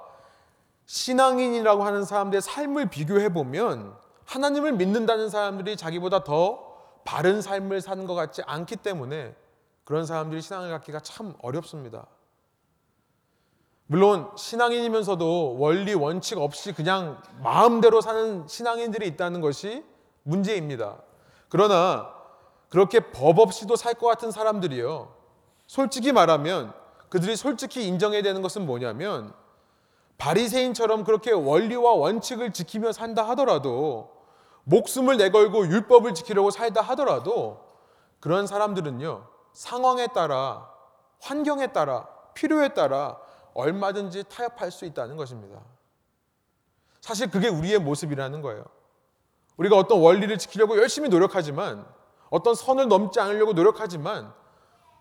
신앙인이라고 0.85 1.83
하는 1.83 2.03
사람들의 2.03 2.41
삶을 2.41 2.89
비교해 2.89 3.31
보면 3.31 3.95
하나님을 4.25 4.71
믿는다는 4.71 5.29
사람들이 5.29 5.75
자기보다 5.75 6.23
더 6.23 6.65
바른 7.03 7.41
삶을 7.41 7.81
사는 7.81 8.05
것 8.05 8.15
같지 8.15 8.41
않기 8.45 8.77
때문에 8.77 9.35
그런 9.83 10.05
사람들이 10.05 10.41
신앙을 10.41 10.69
갖기가 10.69 11.01
참 11.01 11.33
어렵습니다. 11.41 12.07
물론 13.91 14.29
신앙인이면서도 14.35 15.57
원리 15.57 15.95
원칙 15.95 16.37
없이 16.37 16.73
그냥 16.73 17.19
마음대로 17.41 18.01
사는 18.01 18.47
신앙인들이 18.47 19.07
있다는 19.07 19.41
것이 19.41 19.83
문제입니다. 20.21 20.97
그러나 21.49 22.13
그렇게 22.69 22.99
법 22.99 23.39
없이도 23.39 23.75
살 23.75 23.95
것 23.95 24.05
같은 24.05 24.29
사람들이요. 24.29 25.11
솔직히 25.65 26.11
말하면 26.11 26.71
그들이 27.09 27.35
솔직히 27.35 27.87
인정해야 27.87 28.21
되는 28.21 28.43
것은 28.43 28.67
뭐냐면 28.67 29.33
바리새인처럼 30.19 31.03
그렇게 31.03 31.31
원리와 31.31 31.93
원칙을 31.93 32.53
지키며 32.53 32.91
산다 32.91 33.23
하더라도 33.29 34.11
목숨을 34.65 35.17
내걸고 35.17 35.65
율법을 35.65 36.13
지키려고 36.13 36.51
살다 36.51 36.81
하더라도 36.81 37.65
그런 38.19 38.45
사람들은요. 38.45 39.25
상황에 39.53 40.05
따라 40.13 40.69
환경에 41.21 41.73
따라 41.73 42.07
필요에 42.35 42.75
따라 42.75 43.17
얼마든지 43.59 44.25
타협할 44.29 44.71
수 44.71 44.85
있다는 44.85 45.17
것입니다. 45.17 45.61
사실 47.01 47.29
그게 47.29 47.47
우리의 47.47 47.79
모습이라는 47.79 48.41
거예요. 48.41 48.65
우리가 49.57 49.77
어떤 49.77 49.99
원리를 49.99 50.37
지키려고 50.37 50.77
열심히 50.77 51.09
노력하지만 51.09 51.85
어떤 52.29 52.55
선을 52.55 52.87
넘지 52.87 53.19
않으려고 53.19 53.53
노력하지만 53.53 54.33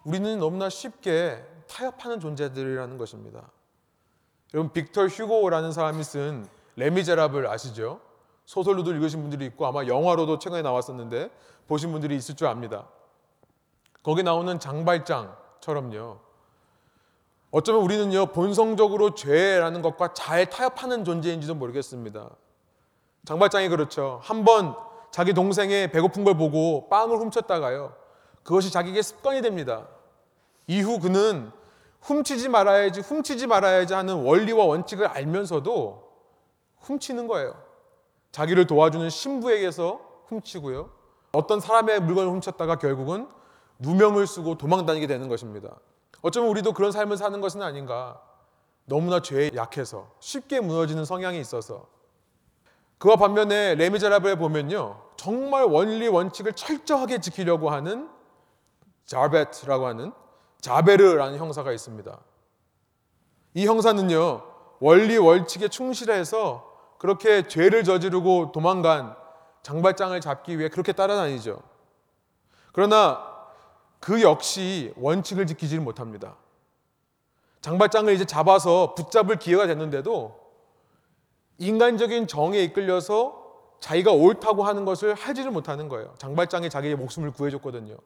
우리는 0.04 0.38
너무나 0.38 0.68
쉽게 0.68 1.44
타협하는 1.68 2.20
존재들이라는 2.20 2.98
것입니다. 2.98 3.50
여러분 4.54 4.72
빅터 4.72 5.06
휴고라는 5.06 5.72
사람이 5.72 6.02
쓴 6.02 6.48
레미제라블 6.76 7.46
아시죠? 7.46 8.00
소설로도 8.46 8.92
읽으신 8.94 9.20
분들이 9.20 9.44
있고 9.46 9.66
아마 9.66 9.84
영화로도 9.84 10.38
최근에 10.38 10.62
나왔었는데 10.62 11.30
보신 11.66 11.92
분들이 11.92 12.16
있을 12.16 12.34
줄 12.34 12.46
압니다. 12.46 12.88
거기 14.02 14.22
나오는 14.22 14.58
장발장처럼요. 14.58 16.27
어쩌면 17.50 17.82
우리는요 17.82 18.26
본성적으로 18.26 19.14
죄라는 19.14 19.82
것과 19.82 20.12
잘 20.12 20.46
타협하는 20.50 21.04
존재인지도 21.04 21.54
모르겠습니다. 21.54 22.30
장발장이 23.24 23.68
그렇죠. 23.68 24.20
한번 24.22 24.74
자기 25.10 25.32
동생의 25.32 25.90
배고픈 25.90 26.24
걸 26.24 26.36
보고 26.36 26.88
빵을 26.88 27.16
훔쳤다가요. 27.18 27.94
그것이 28.42 28.70
자기에게 28.70 29.02
습관이 29.02 29.42
됩니다. 29.42 29.88
이후 30.66 31.00
그는 31.00 31.50
훔치지 32.00 32.48
말아야지, 32.48 33.00
훔치지 33.00 33.46
말아야지 33.46 33.94
하는 33.94 34.22
원리와 34.22 34.64
원칙을 34.64 35.06
알면서도 35.06 36.08
훔치는 36.80 37.26
거예요. 37.26 37.54
자기를 38.30 38.66
도와주는 38.66 39.08
신부에게서 39.10 40.00
훔치고요. 40.26 40.90
어떤 41.32 41.60
사람의 41.60 42.00
물건을 42.00 42.30
훔쳤다가 42.30 42.76
결국은 42.76 43.28
누명을 43.78 44.26
쓰고 44.26 44.58
도망 44.58 44.86
다니게 44.86 45.06
되는 45.06 45.28
것입니다. 45.28 45.76
어쩌면 46.22 46.50
우리도 46.50 46.72
그런 46.72 46.92
삶을 46.92 47.16
사는 47.16 47.40
것은 47.40 47.62
아닌가. 47.62 48.20
너무나 48.84 49.20
죄에 49.20 49.50
약해서 49.54 50.10
쉽게 50.18 50.60
무너지는 50.60 51.04
성향이 51.04 51.38
있어서 51.40 51.86
그와 52.98 53.16
반면에 53.16 53.74
레미제라블에 53.76 54.36
보면요. 54.36 55.00
정말 55.16 55.64
원리 55.64 56.08
원칙을 56.08 56.54
철저하게 56.54 57.20
지키려고 57.20 57.70
하는 57.70 58.08
자베트라고 59.04 59.86
하는 59.86 60.12
자베르라는 60.60 61.38
형사가 61.38 61.72
있습니다. 61.72 62.18
이 63.54 63.66
형사는요. 63.66 64.42
원리 64.80 65.16
원칙에 65.16 65.68
충실해서 65.68 66.64
그렇게 66.98 67.46
죄를 67.46 67.84
저지르고 67.84 68.52
도망간 68.52 69.14
장발장을 69.62 70.20
잡기 70.20 70.58
위해 70.58 70.68
그렇게 70.68 70.92
따라다니죠. 70.92 71.60
그러나 72.72 73.37
그 74.00 74.22
역시 74.22 74.92
원칙을 74.96 75.46
지키지를 75.46 75.82
못합니다. 75.82 76.36
장발장을 77.60 78.12
이제 78.12 78.24
잡아서 78.24 78.94
붙잡을 78.94 79.36
기회가 79.36 79.66
됐는데도 79.66 80.38
인간적인 81.58 82.28
정에 82.28 82.62
이끌려서 82.62 83.46
자기가 83.80 84.12
옳다고 84.12 84.64
하는 84.64 84.84
것을 84.84 85.14
하지를 85.14 85.50
못하는 85.50 85.88
거예요. 85.88 86.14
장발장이 86.18 86.70
자기의 86.70 86.96
목숨을 86.96 87.32
구해줬거든요. 87.32 87.96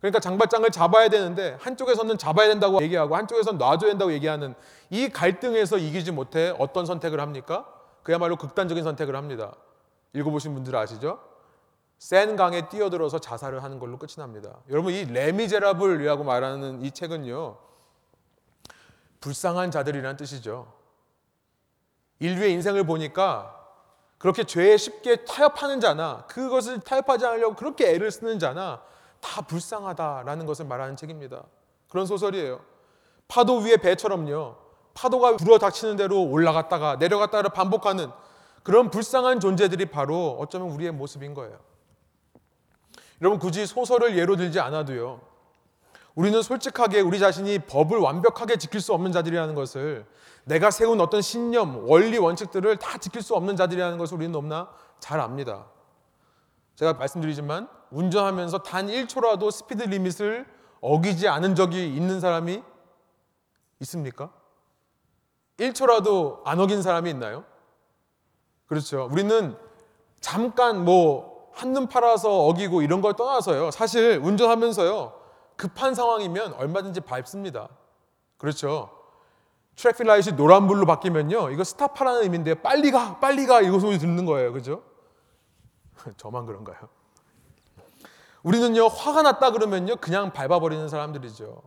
그러니까 0.00 0.20
장발장을 0.20 0.70
잡아야 0.70 1.08
되는데 1.08 1.56
한쪽에서는 1.60 2.18
잡아야 2.18 2.48
된다고 2.48 2.80
얘기하고 2.82 3.16
한쪽에서는 3.16 3.58
놔줘야 3.58 3.90
된다고 3.90 4.12
얘기하는 4.12 4.54
이 4.90 5.08
갈등에서 5.08 5.78
이기지 5.78 6.12
못해 6.12 6.54
어떤 6.58 6.86
선택을 6.86 7.20
합니까? 7.20 7.66
그야말로 8.02 8.36
극단적인 8.36 8.84
선택을 8.84 9.16
합니다. 9.16 9.54
읽어보신 10.12 10.54
분들 10.54 10.74
아시죠? 10.76 11.18
센 11.98 12.36
강에 12.36 12.68
뛰어들어서 12.68 13.18
자살을 13.18 13.62
하는 13.62 13.78
걸로 13.78 13.98
끝이 13.98 14.14
납니다. 14.16 14.58
여러분 14.70 14.92
이 14.92 15.04
레미제라블이라고 15.04 16.24
말하는 16.24 16.82
이 16.82 16.90
책은요. 16.90 17.56
불쌍한 19.20 19.72
자들이라는 19.72 20.16
뜻이죠. 20.16 20.72
인류의 22.20 22.52
인생을 22.52 22.84
보니까 22.84 23.54
그렇게 24.18 24.44
죄에 24.44 24.76
쉽게 24.76 25.24
타협하는 25.24 25.80
자나 25.80 26.24
그것을 26.28 26.80
타협하지 26.80 27.26
않으려고 27.26 27.54
그렇게 27.56 27.90
애를 27.90 28.10
쓰는 28.10 28.38
자나 28.38 28.82
다 29.20 29.42
불쌍하다라는 29.42 30.46
것을 30.46 30.66
말하는 30.66 30.96
책입니다. 30.96 31.44
그런 31.88 32.06
소설이에요. 32.06 32.60
파도 33.26 33.58
위에 33.58 33.76
배처럼요. 33.76 34.56
파도가 34.94 35.36
불어 35.36 35.58
닥치는 35.58 35.96
대로 35.96 36.22
올라갔다가 36.22 36.96
내려갔다가 36.96 37.48
반복하는 37.50 38.10
그런 38.62 38.90
불쌍한 38.90 39.40
존재들이 39.40 39.86
바로 39.86 40.36
어쩌면 40.40 40.70
우리의 40.70 40.92
모습인 40.92 41.34
거예요. 41.34 41.67
여러분 43.20 43.38
굳이 43.38 43.66
소설을 43.66 44.16
예로 44.16 44.36
들지 44.36 44.60
않아도요. 44.60 45.20
우리는 46.14 46.42
솔직하게 46.42 47.00
우리 47.00 47.18
자신이 47.18 47.60
법을 47.60 47.98
완벽하게 47.98 48.56
지킬 48.56 48.80
수 48.80 48.92
없는 48.92 49.12
자들이라는 49.12 49.54
것을 49.54 50.04
내가 50.44 50.70
세운 50.70 51.00
어떤 51.00 51.22
신념, 51.22 51.88
원리, 51.88 52.18
원칙들을 52.18 52.76
다 52.78 52.98
지킬 52.98 53.22
수 53.22 53.34
없는 53.34 53.56
자들이라는 53.56 53.98
것을 53.98 54.16
우리는 54.16 54.32
너무나 54.32 54.68
잘 54.98 55.20
압니다. 55.20 55.66
제가 56.74 56.94
말씀드리지만 56.94 57.68
운전하면서 57.90 58.62
단 58.62 58.86
1초라도 58.88 59.50
speed 59.50 59.82
limit을 59.84 60.46
어기지 60.80 61.28
않은 61.28 61.54
적이 61.54 61.94
있는 61.94 62.20
사람이 62.20 62.62
있습니까? 63.80 64.32
1초라도 65.58 66.40
안 66.44 66.60
어긴 66.60 66.82
사람이 66.82 67.10
있나요? 67.10 67.44
그렇죠. 68.66 69.08
우리는 69.10 69.56
잠깐 70.20 70.84
뭐 70.84 71.37
한눈 71.58 71.88
팔아서 71.88 72.46
어기고 72.46 72.82
이런 72.82 73.00
걸 73.00 73.14
떠나서요. 73.14 73.72
사실 73.72 74.20
운전하면서요. 74.22 75.12
급한 75.56 75.92
상황이면 75.92 76.54
얼마든지 76.54 77.00
밟습니다. 77.00 77.68
그렇죠. 78.36 78.90
traffic 79.74 80.06
light이 80.06 80.34
노란불로 80.34 80.86
바뀌면요. 80.86 81.50
이거 81.50 81.64
stop하라는 81.64 82.22
의미인데 82.22 82.62
빨리 82.62 82.92
가, 82.92 83.18
빨리 83.18 83.44
가 83.46 83.60
이거 83.60 83.80
소리 83.80 83.98
듣는 83.98 84.24
거예요. 84.24 84.52
그죠? 84.52 84.84
저만 86.16 86.46
그런가요? 86.46 86.78
우리는요. 88.44 88.86
화가 88.86 89.22
났다 89.22 89.50
그러면요. 89.50 89.96
그냥 89.96 90.32
밟아버리는 90.32 90.88
사람들이죠. 90.88 91.60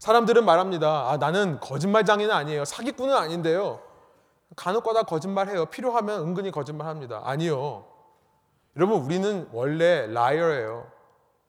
사람들은 0.00 0.44
말합니다. 0.44 1.10
아, 1.10 1.16
나는 1.16 1.60
거짓말장애는 1.60 2.34
아니에요. 2.34 2.66
사기꾼은 2.66 3.16
아닌데요. 3.16 3.80
간혹가다 4.54 5.04
거짓말해요. 5.04 5.66
필요하면 5.66 6.20
은근히 6.20 6.50
거짓말합니다. 6.50 7.22
아니요. 7.24 7.91
여러분 8.76 9.00
우리는 9.02 9.48
원래 9.52 10.06
라이어예요. 10.06 10.90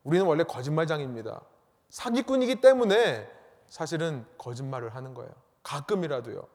우리는 0.03 0.25
원래 0.25 0.43
거짓말장입니다. 0.43 1.41
사기꾼이기 1.89 2.61
때문에 2.61 3.29
사실은 3.69 4.25
거짓말을 4.37 4.95
하는 4.95 5.13
거예요. 5.13 5.31
가끔이라도요. 5.63 6.45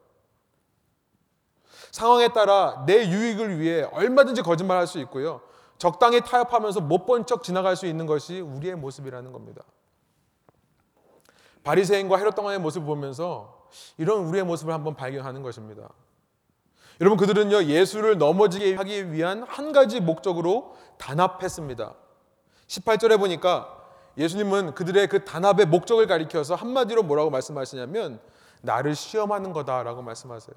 상황에 1.91 2.33
따라 2.33 2.83
내 2.85 3.07
유익을 3.09 3.59
위해 3.59 3.83
얼마든지 3.91 4.41
거짓말할 4.43 4.85
수 4.85 4.99
있고요. 4.99 5.41
적당히 5.77 6.21
타협하면서 6.21 6.81
못 6.81 7.05
본 7.05 7.25
척 7.25 7.41
지나갈 7.41 7.75
수 7.75 7.85
있는 7.87 8.05
것이 8.05 8.41
우리의 8.41 8.75
모습이라는 8.75 9.31
겁니다. 9.31 9.63
바리새인과 11.63 12.17
헤롯 12.17 12.35
당왕의 12.35 12.59
모습을 12.59 12.85
보면서 12.85 13.67
이런 13.97 14.25
우리의 14.25 14.43
모습을 14.43 14.73
한번 14.73 14.95
발견하는 14.95 15.41
것입니다. 15.41 15.89
여러분 17.01 17.17
그들은요 17.17 17.63
예수를 17.63 18.17
넘어지게 18.17 18.75
하기 18.75 19.11
위한 19.11 19.43
한 19.47 19.71
가지 19.71 19.99
목적으로 20.01 20.75
단합했습니다. 20.97 21.93
18절에 22.67 23.17
보니까 23.17 23.75
예수님은 24.17 24.75
그들의 24.75 25.07
그 25.07 25.23
단합의 25.23 25.67
목적을 25.67 26.07
가리켜서 26.07 26.55
한마디로 26.55 27.03
뭐라고 27.03 27.29
말씀하시냐면 27.29 28.19
나를 28.61 28.95
시험하는 28.95 29.53
거다라고 29.53 30.01
말씀하세요. 30.01 30.55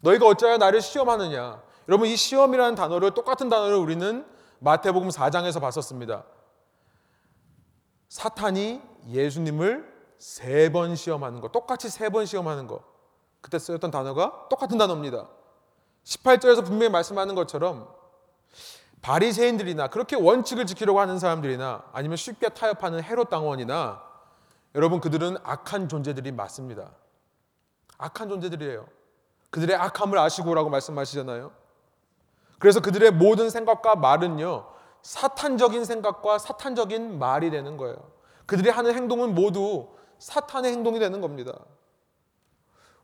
너희가 0.00 0.26
어찌하여 0.26 0.58
나를 0.58 0.80
시험하느냐? 0.80 1.60
여러분 1.88 2.06
이 2.08 2.16
시험이라는 2.16 2.76
단어를 2.76 3.10
똑같은 3.12 3.48
단어를 3.48 3.76
우리는 3.76 4.24
마태복음 4.60 5.08
4장에서 5.08 5.60
봤었습니다. 5.60 6.24
사탄이 8.08 8.80
예수님을 9.08 9.92
세 10.18 10.70
번 10.70 10.94
시험하는 10.94 11.40
거, 11.40 11.48
똑같이 11.48 11.88
세 11.90 12.08
번 12.10 12.24
시험하는 12.26 12.66
거. 12.68 12.80
그때 13.40 13.58
쓰였던 13.58 13.90
단어가 13.90 14.46
똑같은 14.48 14.78
단어입니다. 14.78 15.26
18절에서 16.04 16.64
분명히 16.64 16.90
말씀하는 16.90 17.34
것처럼 17.34 17.88
바리새인들이나 19.02 19.88
그렇게 19.88 20.16
원칙을 20.16 20.66
지키려고 20.66 21.00
하는 21.00 21.18
사람들이나 21.18 21.84
아니면 21.92 22.16
쉽게 22.16 22.50
타협하는 22.50 23.02
헤롯 23.02 23.28
당원이나 23.28 24.02
여러분 24.74 25.00
그들은 25.00 25.36
악한 25.42 25.88
존재들이 25.88 26.32
맞습니다. 26.32 26.90
악한 27.98 28.28
존재들이에요. 28.28 28.86
그들의 29.50 29.76
악함을 29.76 30.18
아시고라고 30.18 30.70
말씀하시잖아요. 30.70 31.52
그래서 32.58 32.80
그들의 32.80 33.12
모든 33.12 33.50
생각과 33.50 33.96
말은요 33.96 34.66
사탄적인 35.02 35.84
생각과 35.84 36.38
사탄적인 36.38 37.18
말이 37.18 37.50
되는 37.50 37.76
거예요. 37.76 37.96
그들이 38.46 38.70
하는 38.70 38.94
행동은 38.94 39.34
모두 39.34 39.88
사탄의 40.18 40.72
행동이 40.72 40.98
되는 40.98 41.20
겁니다. 41.20 41.52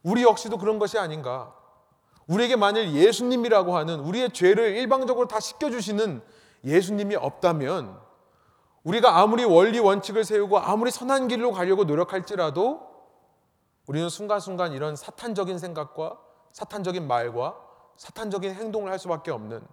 우리 0.02 0.22
역시도 0.22 0.56
그런 0.56 0.78
것이 0.78 0.98
아닌가. 0.98 1.54
우리에게 2.31 2.55
만일 2.55 2.93
예수님이라고 2.95 3.77
하는 3.77 3.99
우리의 4.01 4.31
죄를 4.31 4.77
일방적으로 4.77 5.27
다 5.27 5.40
씻겨주시는 5.40 6.23
예수님이 6.64 7.16
없다면 7.16 7.99
우리가 8.85 9.19
아무리 9.19 9.45
원리 9.45 9.81
원칙을 9.81 10.25
세우고 10.25 10.59
아무리 10.59 10.93
선한 10.93 11.27
길로 11.27 11.51
가려고 11.51 11.85
노력할지라도 11.85 12.88
우리는 13.88 14.09
순간순간 14.09 14.73
이런 14.73 14.95
사탄적인 14.95 15.59
생각과 15.59 16.21
사탄적인 16.53 17.07
말과 17.09 17.57
사탄적인 17.97 18.55
행동을 18.55 18.93
할 18.93 18.99
수밖에 19.01 19.33
없는 19.33 19.66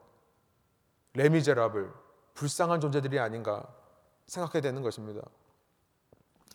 Les 1.13 1.31
Misérables 1.31 1.91
불쌍한 2.33 2.81
존재들이 2.81 3.19
아닌가 3.19 3.67
생각해야 4.25 4.61
되는 4.61 4.81
것입니다. 4.81 5.21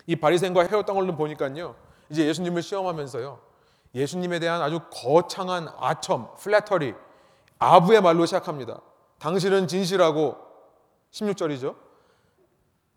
이 0.07 0.17
바리새인과 0.17 0.65
헤롯 0.65 0.85
당원을 0.85 1.15
보니까요. 1.17 1.77
이제 2.11 2.27
예수님을 2.27 2.63
시험하면서요. 2.63 3.52
예수님에 3.95 4.39
대한 4.39 4.63
아주 4.63 4.81
거창한 4.91 5.69
아첨, 5.79 6.29
flattery, 6.37 6.95
아부의 7.59 8.01
말로 8.01 8.27
시작합니다. 8.27 8.81
당신은 9.19 9.69
진실하고 9.69 10.37
16절이죠. 11.13 11.77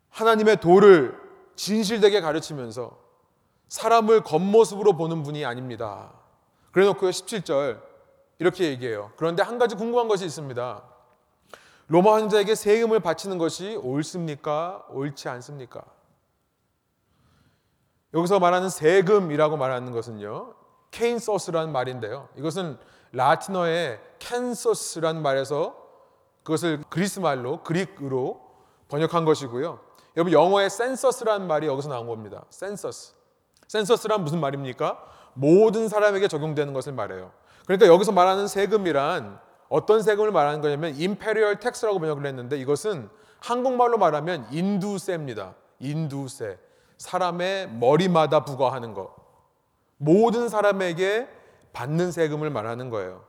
하나님의 0.09 0.57
도를 0.61 1.19
진실되게 1.55 2.21
가르치면서 2.21 2.97
사람을 3.67 4.21
겉모습으로 4.21 4.93
보는 4.93 5.23
분이 5.23 5.45
아닙니다. 5.45 6.13
그래 6.71 6.85
놓고요. 6.85 7.09
17절 7.09 7.81
이렇게 8.39 8.65
얘기해요. 8.65 9.11
그런데 9.17 9.43
한 9.43 9.57
가지 9.57 9.75
궁금한 9.75 10.07
것이 10.07 10.25
있습니다. 10.25 10.83
로마 11.87 12.15
환자에게 12.15 12.55
세금을 12.55 12.99
바치는 13.01 13.37
것이 13.37 13.75
옳습니까? 13.75 14.85
옳지 14.89 15.29
않습니까? 15.29 15.83
여기서 18.13 18.39
말하는 18.39 18.69
세금이라고 18.69 19.57
말하는 19.57 19.91
것은요. 19.91 20.53
κῆνσος라는 20.95 21.73
말인데요. 21.73 22.29
이것은 22.37 22.77
라틴어의 23.11 23.99
census라는 24.19 25.21
말에서 25.21 25.75
그것을 26.43 26.83
그리스 26.89 27.19
말로 27.19 27.63
Greek으로 27.63 28.39
번역한 28.87 29.25
것이고요. 29.25 29.79
여러분 30.15 30.31
영어의 30.31 30.69
센서스라는 30.69 31.47
말이 31.47 31.67
여기서 31.67 31.89
나온 31.89 32.07
겁니다. 32.07 32.45
센서스. 32.49 33.13
센서스란 33.67 34.23
무슨 34.23 34.39
말입니까? 34.39 34.97
모든 35.33 35.89
사람에게 35.89 36.29
적용되는 36.29 36.73
것을 36.73 36.93
말해요. 36.93 37.31
그러니까 37.65 37.87
여기서 37.87 38.13
말하는 38.13 38.47
세금이란 38.47 39.37
어떤 39.67 40.01
세금을 40.01 40.31
말하는 40.31 40.61
거냐면 40.61 40.95
imperial 40.95 41.59
tax라고 41.59 41.99
번역을 41.99 42.25
했는데 42.25 42.57
이것은 42.57 43.09
한국말로 43.39 43.97
말하면 43.97 44.47
인두세입니다. 44.49 45.55
인두세. 45.79 46.57
사람의 46.97 47.71
머리마다 47.71 48.45
부과하는 48.45 48.93
것. 48.93 49.24
모든 49.97 50.49
사람에게 50.49 51.27
받는 51.73 52.11
세금을 52.11 52.49
말하는 52.49 52.89
거예요. 52.89 53.23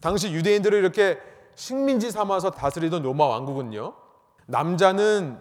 당시 0.00 0.32
유대인들을 0.32 0.78
이렇게 0.78 1.18
식민지 1.54 2.10
삼아서 2.10 2.50
다스리던 2.50 3.02
로마 3.02 3.26
왕국은요. 3.26 3.94
남자는 4.46 5.38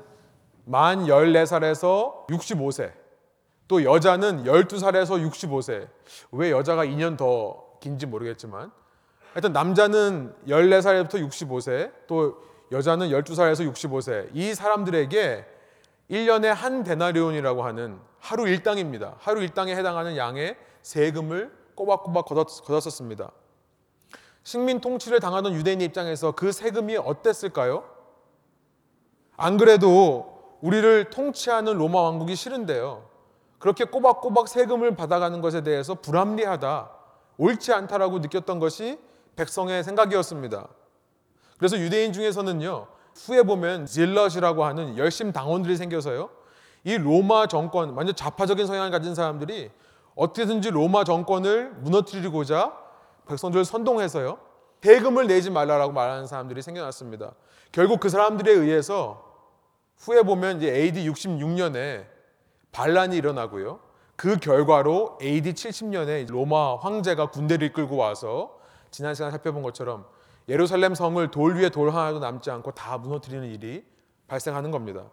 만 0.66 1.06
14살에서 1.06 2.28
65세. 2.28 2.92
또 3.68 3.84
여자는 3.84 4.44
12살에서 4.44 5.32
65세. 5.32 5.88
왜 6.32 6.52
여자가 6.52 6.86
2년 6.86 7.18
더 7.18 7.66
긴지 7.80 8.06
모르겠지만 8.08 8.72
하여튼 9.34 9.54
남자는 9.54 10.34
14살부터 10.48 11.28
65세, 11.30 11.92
또 12.08 12.42
여자는 12.72 13.10
12살에서 13.10 13.72
65세. 13.72 14.30
이 14.34 14.54
사람들에게 14.54 15.46
1년에 16.10 16.46
한 16.48 16.84
데나리온이라고 16.84 17.64
하는 17.64 18.00
하루 18.20 18.48
일당입니다. 18.48 19.16
하루 19.20 19.42
일당에 19.42 19.76
해당하는 19.76 20.18
양의 20.18 20.58
세금을 20.82 21.52
꼬박꼬박 21.76 22.26
걷었었습니다. 22.66 23.32
식민 24.44 24.82
통치를 24.82 25.20
당하던 25.20 25.54
유대인 25.54 25.82
입장에서 25.82 26.32
그 26.32 26.52
세금이 26.52 26.98
어땠을까요? 26.98 27.84
안 29.38 29.58
그래도 29.58 30.58
우리를 30.62 31.10
통치하는 31.10 31.78
로마 31.78 32.02
왕국이 32.02 32.36
싫은데요. 32.36 33.08
그렇게 33.60 33.86
꼬박꼬박 33.86 34.48
세금을 34.48 34.96
받아가는 34.96 35.42
것에 35.42 35.62
대해서 35.62 35.96
불합리하다, 35.96 36.92
옳지 37.38 37.74
않다라고 37.74 38.20
느꼈던 38.20 38.60
것이 38.60 39.00
백성의 39.36 39.84
생각이었습니다. 39.84 40.68
그래서 41.58 41.78
유대인 41.78 42.14
중에서는요, 42.14 42.88
후에 43.16 43.44
보면 43.44 43.86
질럿이라고 43.86 44.64
하는 44.64 44.98
열심 44.98 45.32
당원들이 45.32 45.78
생겨서요, 45.78 46.30
이 46.86 46.98
로마 46.98 47.48
정권, 47.48 47.92
완전 47.92 48.16
좌파적인 48.16 48.66
성향을 48.66 48.92
가진 48.92 49.14
사람들이 49.14 49.70
어떻게든지 50.20 50.72
로마 50.72 51.06
정권을 51.06 51.76
무너뜨리고자 51.80 52.78
백성들을 53.26 53.64
선동해서요, 53.64 54.38
대금을 54.82 55.28
내지 55.28 55.50
말라라고 55.50 55.94
말하는 55.94 56.28
사람들이 56.28 56.62
생겨났습니다. 56.62 57.32
결국 57.72 58.02
그 58.02 58.10
사람들에 58.10 58.52
의해서 58.52 59.24
후에 59.98 60.24
보면 60.24 60.58
이제 60.58 60.74
AD 60.74 61.10
66년에 61.10 62.06
반란이 62.74 63.16
일어나고요. 63.16 63.80
그 64.18 64.36
결과로 64.38 65.18
AD 65.22 65.54
70년에 65.54 66.30
로마 66.30 66.76
황제가 66.76 67.28
군대를 67.28 67.68
이끌고 67.68 67.96
와서 67.96 68.60
지난 68.92 69.16
시간 69.16 69.32
살펴본 69.32 69.62
것처럼 69.64 70.06
예루살렘 70.50 70.96
성을 70.96 71.32
돌 71.32 71.56
위에 71.56 71.70
돌 71.70 71.92
하나도 71.92 72.20
남지 72.20 72.52
않고 72.52 72.72
다 72.72 72.98
무너뜨리는 72.98 73.48
일이 73.48 73.86
발생하는 74.28 74.72
겁니다. 74.72 75.06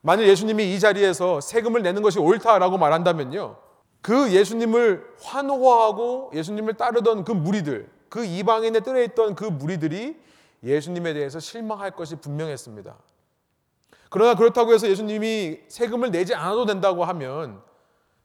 만일 0.00 0.26
예수님이 0.26 0.74
이 0.74 0.80
자리에서 0.80 1.40
세금을 1.40 1.82
내는 1.82 2.02
것이 2.02 2.18
옳다라고 2.18 2.78
말한다면요. 2.78 3.63
그 4.04 4.32
예수님을 4.32 5.14
환호하고 5.22 6.30
예수님을 6.34 6.74
따르던 6.74 7.24
그 7.24 7.32
무리들, 7.32 7.88
그 8.10 8.22
이방인에 8.22 8.80
뜰에 8.80 9.02
있던 9.04 9.34
그 9.34 9.46
무리들이 9.46 10.20
예수님에 10.62 11.14
대해서 11.14 11.40
실망할 11.40 11.92
것이 11.92 12.16
분명했습니다. 12.16 12.94
그러나 14.10 14.34
그렇다고 14.34 14.74
해서 14.74 14.90
예수님이 14.90 15.60
세금을 15.68 16.10
내지 16.10 16.34
않아도 16.34 16.66
된다고 16.66 17.06
하면 17.06 17.62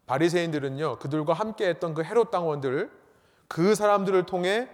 바리새인들은요 0.06 1.00
그들과 1.00 1.32
함께했던 1.32 1.94
그 1.94 2.04
헤롯 2.04 2.30
당원들 2.30 2.92
그 3.48 3.74
사람들을 3.74 4.26
통해 4.26 4.68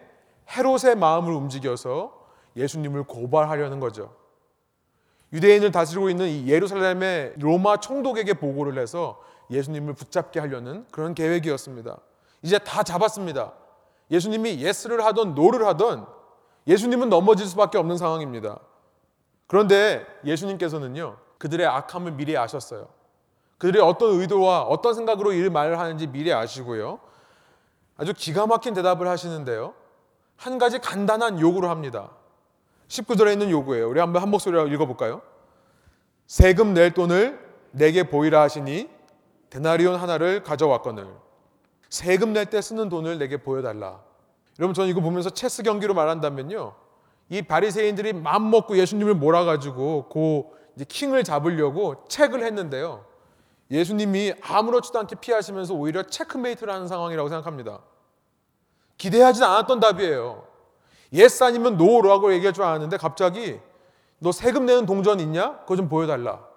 헤롯의 0.57 0.95
마음을 0.95 1.31
움직여서 1.33 2.19
예수님을 2.55 3.03
고발하려는 3.03 3.79
거죠. 3.79 4.15
유대인을 5.33 5.71
다스리고 5.71 6.09
있는 6.09 6.27
이 6.29 6.47
예루살렘의 6.47 7.35
로마 7.37 7.77
총독에게 7.77 8.33
보고를 8.33 8.81
해서 8.81 9.21
예수님을 9.51 9.93
붙잡게 9.93 10.39
하려는 10.39 10.85
그런 10.91 11.13
계획이었습니다. 11.13 11.97
이제 12.41 12.59
다 12.59 12.83
잡았습니다. 12.83 13.53
예수님이 14.11 14.61
yes를 14.61 15.03
하던 15.05 15.35
no를 15.35 15.65
하던 15.67 16.07
예수님은 16.67 17.09
넘어질 17.09 17.45
수밖에 17.47 17.77
없는 17.77 17.97
상황입니다. 17.97 18.59
그런데 19.47 20.05
예수님께서는요, 20.25 21.17
그들의 21.37 21.65
악함을 21.65 22.13
미리 22.13 22.37
아셨어요. 22.37 22.87
그들의 23.57 23.81
어떤 23.81 24.19
의도와 24.19 24.63
어떤 24.63 24.93
생각으로 24.93 25.33
이 25.33 25.49
말을 25.49 25.79
하는지 25.79 26.07
미리 26.07 26.33
아시고요. 26.33 26.99
아주 27.97 28.13
기가 28.13 28.47
막힌 28.47 28.73
대답을 28.73 29.07
하시는데요. 29.07 29.73
한 30.35 30.57
가지 30.57 30.79
간단한 30.79 31.39
요구를 31.39 31.69
합니다. 31.69 32.09
19절에 32.87 33.33
있는 33.33 33.49
요구예요. 33.49 33.89
우리 33.89 33.99
한번 33.99 34.21
한 34.21 34.29
목소리로 34.29 34.67
읽어볼까요? 34.67 35.21
세금 36.27 36.73
낼 36.73 36.91
돈을 36.93 37.39
내게 37.71 38.03
보이라 38.03 38.41
하시니 38.41 38.89
데나리온 39.55 39.95
하나를 39.95 40.43
가져왔거늘 40.43 41.07
세금 41.89 42.33
낼 42.33 42.45
때 42.47 42.61
쓰는 42.61 42.89
돈을 42.89 43.17
내게 43.17 43.37
보여달라. 43.37 44.01
여러분 44.59 44.73
저는 44.73 44.89
이거 44.89 44.99
보면서 44.99 45.29
체스 45.29 45.63
경기로 45.63 45.93
말한다면요. 45.93 46.75
이 47.29 47.41
바리새인들이 47.41 48.11
맘 48.13 48.51
먹고 48.51 48.77
예수님을 48.77 49.13
몰아가지고 49.15 50.09
그 50.09 50.83
킹을 50.85 51.23
잡으려고 51.23 52.03
책을 52.09 52.43
했는데요. 52.43 53.05
예수님이 53.71 54.33
아무렇지도 54.41 54.99
않게 54.99 55.15
피하시면서 55.21 55.73
오히려 55.73 56.03
checkmate라는 56.03 56.87
상황이라고 56.87 57.29
생각합니다. 57.29 57.79
기대하지 58.97 59.43
않았던 59.43 59.79
답이에요. 59.79 60.45
yes 61.13 61.43
아니면 61.45 61.77
no라고 61.77 62.33
얘기할 62.33 62.53
줄 62.53 62.65
알았는데 62.65 62.97
갑자기 62.97 63.59
너 64.19 64.33
세금 64.33 64.65
내는 64.65 64.85
동전 64.85 65.21
있냐? 65.21 65.59
그거 65.59 65.77
좀 65.77 65.87
보여달라. 65.87 66.54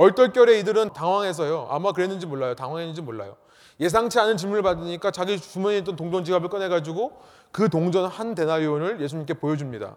얼떨결에 0.00 0.58
이들은 0.60 0.94
당황해서요. 0.94 1.68
아마 1.68 1.92
그랬는지 1.92 2.26
몰라요. 2.26 2.54
당황했는지 2.54 3.02
몰라요. 3.02 3.36
예상치 3.80 4.18
않은 4.18 4.38
질문을 4.38 4.62
받으니까 4.62 5.10
자기 5.10 5.38
주머니에 5.38 5.80
있던 5.80 5.96
동전 5.96 6.24
지갑을 6.24 6.48
꺼내가지고 6.48 7.20
그 7.52 7.68
동전 7.68 8.06
한 8.06 8.34
데나리온을 8.34 9.02
예수님께 9.02 9.34
보여줍니다. 9.34 9.96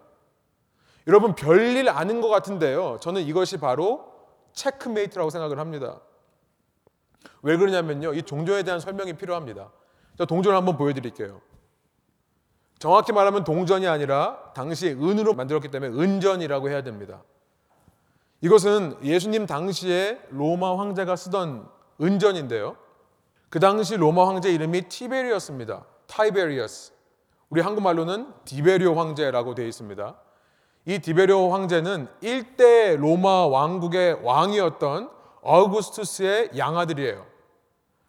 여러분 1.06 1.34
별일 1.34 1.88
아닌 1.88 2.20
것 2.20 2.28
같은데요. 2.28 2.98
저는 3.00 3.22
이것이 3.22 3.56
바로 3.56 4.12
checkmate라고 4.52 5.30
생각을 5.30 5.58
합니다. 5.58 6.00
왜 7.40 7.56
그러냐면요. 7.56 8.12
이 8.12 8.22
동전에 8.22 8.62
대한 8.62 8.80
설명이 8.80 9.14
필요합니다. 9.14 9.70
자, 10.18 10.26
동전을 10.26 10.54
한번 10.54 10.76
보여드릴게요. 10.76 11.40
정확히 12.78 13.12
말하면 13.12 13.44
동전이 13.44 13.86
아니라 13.86 14.52
당시 14.54 14.88
은으로 14.88 15.32
만들었기 15.32 15.70
때문에 15.70 15.98
은전이라고 15.98 16.68
해야 16.68 16.82
됩니다. 16.82 17.22
이것은 18.44 18.98
예수님 19.02 19.46
당시에 19.46 20.20
로마 20.28 20.76
황제가 20.78 21.16
쓰던 21.16 21.66
은전인데요. 21.98 22.76
그 23.48 23.58
당시 23.58 23.96
로마 23.96 24.28
황제 24.28 24.52
이름이 24.52 24.82
티베리였습니다. 24.82 25.86
타이베리어스. 26.06 26.92
우리 27.48 27.62
한국말로는 27.62 28.30
디베리오 28.44 28.96
황제라고 28.96 29.54
되어 29.54 29.66
있습니다. 29.66 30.14
이 30.84 30.98
디베리오 30.98 31.54
황제는 31.54 32.06
1대 32.22 32.98
로마 32.98 33.46
왕국의 33.46 34.20
왕이었던 34.22 35.08
어구스투스의 35.40 36.50
양아들이에요. 36.58 37.24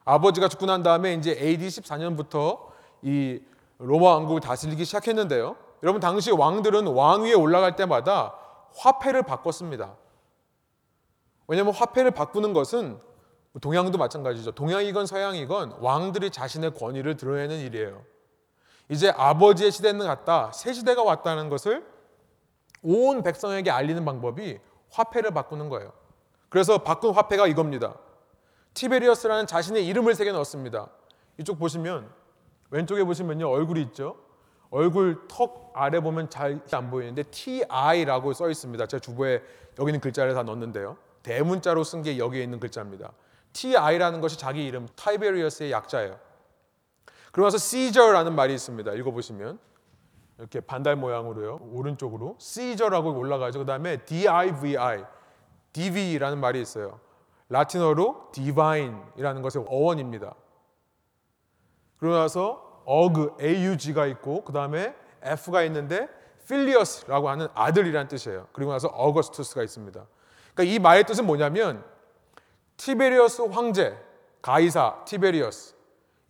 아버지가 0.04 0.50
죽고 0.50 0.65
난 0.65 0.84
다음에 0.84 1.13
이제 1.13 1.32
AD 1.32 1.65
14년부터 1.65 2.60
이 3.04 3.39
로마 3.78 4.10
왕국을 4.15 4.41
다스리기 4.41 4.84
시작했는데요. 4.84 5.56
여러분 5.82 6.02
당시 6.02 6.32
왕들은 6.32 6.88
왕 6.88 7.24
위에 7.24 7.32
올라갈 7.32 7.78
때마다 7.78 8.36
화폐를 8.76 9.24
바꿨습니다. 9.24 9.95
왜냐하면 11.47 11.73
화폐를 11.73 12.12
바꾸는 12.12 12.53
것은 12.53 12.99
동양도 13.62 13.97
마찬가지죠. 13.97 14.51
동양이건 14.51 15.05
서양이건 15.05 15.77
왕들이 15.79 16.29
자신의 16.29 16.73
권위를 16.73 17.15
드러내는 17.15 17.60
일이에요. 17.60 18.03
이제 18.89 19.10
아버지의 19.15 19.71
시대는 19.71 20.05
갔다 20.05 20.51
새 20.51 20.73
시대가 20.73 21.03
왔다는 21.03 21.49
것을 21.49 21.86
온 22.84 23.23
백성에게 23.23 23.71
알리는 23.71 24.03
방법이 24.05 24.60
화폐를 24.91 25.31
바꾸는 25.31 25.69
거예요. 25.69 25.93
그래서 26.49 26.79
바꾼 26.79 27.13
화폐가 27.13 27.47
이겁니다. 27.47 27.95
티베리어스라는 28.73 29.47
자신의 29.47 29.88
이름을 29.88 30.15
새겨 30.15 30.34
넣었습니다. 30.34 30.88
이쪽 31.39 31.58
보시면 31.58 32.10
왼쪽에 32.69 33.03
보시면요 33.03 33.49
얼굴이 33.49 33.81
있죠. 33.84 34.17
얼굴 34.69 35.27
턱 35.27 35.71
아래 35.73 35.99
보면 36.01 36.29
잘 36.29 36.62
안 36.71 36.91
보이는데 36.91 37.23
TI라고 37.23 38.34
써 38.34 38.49
있습니다. 38.49 38.86
제가 38.88 38.99
주보에 38.99 39.41
여기 39.79 39.89
있는 39.89 39.99
글자를 40.01 40.34
다 40.34 40.43
넣었는데요. 40.43 40.97
대문자로 41.26 41.84
쓴 41.84 42.04
게 42.04 42.20
여기에 42.20 42.44
있는 42.44 42.60
글자입니다. 42.60 43.12
TI라는 43.54 44.22
것이 44.22 44.38
자기 44.38 44.64
이름 44.64 44.88
타이베리어스의 44.96 45.72
약자예요. 45.72 46.20
나서 47.34 47.58
Caesar라는 47.58 48.36
말이 48.36 48.54
있습니다. 48.54 48.94
읽어보시면 48.94 49.58
이렇게 50.38 50.60
반달 50.62 50.96
모양으로요. 50.96 51.60
오른쪽으로 51.72 52.38
Caesar라고 52.40 53.18
올라가죠. 53.18 53.60
그 53.60 53.66
다음에 53.66 53.98
D-I-V-I, 54.06 55.04
DV라는 55.74 56.40
말이 56.40 56.62
있어요. 56.62 57.00
라틴어로 57.50 58.30
divine이라는 58.32 59.42
것의 59.42 59.66
어원입니다. 59.68 60.36
그러고 61.98 62.18
나서 62.18 62.84
어그, 62.86 63.38
AUG가 63.42 64.06
있고 64.08 64.44
그 64.44 64.54
다음에 64.54 64.96
F가 65.24 65.64
있는데 65.64 66.08
필리어스라고 66.48 67.30
하는 67.30 67.48
아들이라는 67.56 68.08
뜻이에요. 68.10 68.48
그리고 68.54 68.72
나서 68.72 68.90
어거스투스가 68.90 69.64
있습니다. 69.64 70.06
그러니까 70.56 70.63
이 70.63 70.80
말의 70.80 71.04
뜻은 71.04 71.26
뭐냐면 71.26 71.86
티베리어스 72.78 73.44
황제, 73.44 73.98
가이사 74.41 75.04
티베리어스 75.06 75.76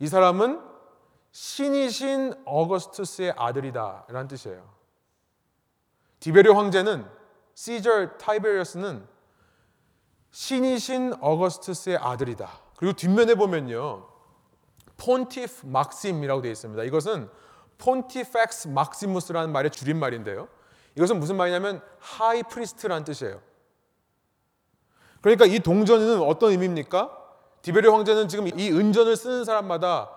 이 0.00 0.08
사람은 0.08 0.60
신이신 1.30 2.42
어거스투스의 2.44 3.34
아들이다라는 3.36 4.28
뜻이에요. 4.28 4.68
디베리오 6.20 6.54
황제는 6.54 7.06
시저 7.54 8.16
타이베리어스는 8.18 9.06
신이신 10.30 11.14
어거스투스의 11.20 11.98
아들이다. 11.98 12.50
그리고 12.76 12.94
뒷면에 12.94 13.34
보면요. 13.34 14.08
Pontif 14.98 15.66
Maxim이라고 15.66 16.42
되어 16.42 16.52
있습니다. 16.52 16.82
이것은 16.84 17.30
Pontifex 17.78 18.68
Maximus라는 18.68 19.52
말의 19.52 19.70
줄임말인데요. 19.70 20.48
이것은 20.94 21.20
무슨 21.20 21.36
말이냐면 21.36 21.82
high 21.98 22.42
priest라는 22.42 23.04
뜻이에요. 23.04 23.40
그러니까 25.26 25.44
이 25.44 25.58
동전은 25.58 26.20
어떤 26.20 26.52
의미입니까? 26.52 27.10
디베리오 27.62 27.92
황제는 27.92 28.28
지금 28.28 28.46
이 28.46 28.70
은전을 28.70 29.16
쓰는 29.16 29.44
사람마다 29.44 30.08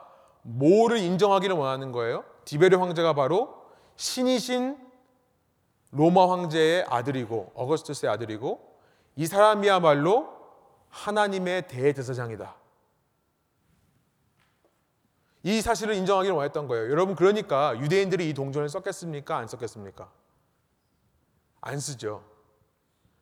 뭐를 0.43 0.99
인정하기를 0.99 1.55
원하는 1.55 1.91
거예요? 1.91 2.23
디베리오 2.45 2.79
황제가 2.79 3.13
바로 3.13 3.65
신이신 3.95 4.77
로마 5.93 6.29
황제의 6.29 6.85
아들이고 6.87 7.53
어거스투스의 7.55 8.11
아들이고 8.11 8.77
이 9.15 9.25
사람이야말로 9.25 10.29
하나님의 10.89 11.67
대제사장이다. 11.67 12.55
이 15.41 15.61
사실을 15.61 15.95
인정하기를 15.95 16.35
원했던 16.35 16.67
거예요. 16.67 16.91
여러분 16.91 17.15
그러니까 17.15 17.75
유대인들이 17.79 18.29
이 18.29 18.35
동전을 18.35 18.69
썼겠습니까? 18.69 19.37
안 19.37 19.47
썼겠습니까? 19.47 20.11
안 21.61 21.79
쓰죠. 21.79 22.23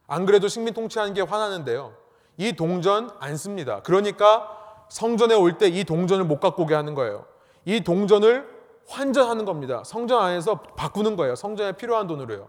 안 0.07 0.25
그래도 0.25 0.47
식민 0.47 0.73
통치하는 0.73 1.13
게 1.13 1.21
화나는데요. 1.21 1.93
이 2.37 2.53
동전 2.53 3.11
안 3.19 3.35
씁니다. 3.37 3.81
그러니까 3.83 4.55
성전에 4.89 5.33
올 5.35 5.57
때 5.57 5.67
이 5.67 5.83
동전을 5.83 6.23
못 6.25 6.39
갖고 6.39 6.63
오게 6.63 6.73
하는 6.73 6.95
거예요. 6.95 7.25
이 7.65 7.81
동전을 7.83 8.47
환전하는 8.87 9.43
겁니다. 9.43 9.83
성전 9.85 10.21
안에서 10.21 10.61
바꾸는 10.61 11.17
거예요. 11.17 11.35
성전에 11.35 11.73
필요한 11.73 12.07
돈으로요. 12.07 12.47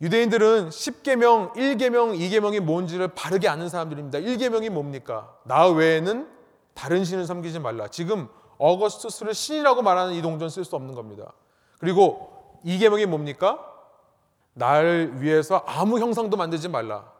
유대인들은 0.00 0.70
10계명, 0.70 1.52
1계명, 1.54 2.18
2계명이 2.18 2.60
뭔지를 2.60 3.08
바르게 3.08 3.48
아는 3.48 3.68
사람들입니다. 3.68 4.18
1계명이 4.18 4.68
뭡니까? 4.70 5.36
나 5.44 5.68
외에는 5.68 6.28
다른 6.74 7.04
신을 7.04 7.24
섬기지 7.26 7.60
말라. 7.60 7.86
지금 7.88 8.28
어거스투스를 8.58 9.34
신이라고 9.34 9.82
말하는 9.82 10.14
이 10.14 10.22
동전 10.22 10.48
쓸 10.48 10.64
수 10.64 10.74
없는 10.76 10.94
겁니다. 10.94 11.32
그리고 11.78 12.60
2계명이 12.64 13.06
뭡니까? 13.06 13.71
나를 14.54 15.20
위해서 15.22 15.62
아무 15.66 15.98
형상도 15.98 16.36
만들지 16.36 16.68
말라. 16.68 17.10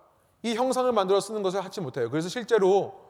이 0.43 0.55
형상을 0.55 0.91
만들어 0.93 1.21
쓰는 1.21 1.43
것을 1.43 1.65
하지 1.65 1.81
못해요. 1.81 2.11
그래서 2.11 2.29
실제로 2.29 3.01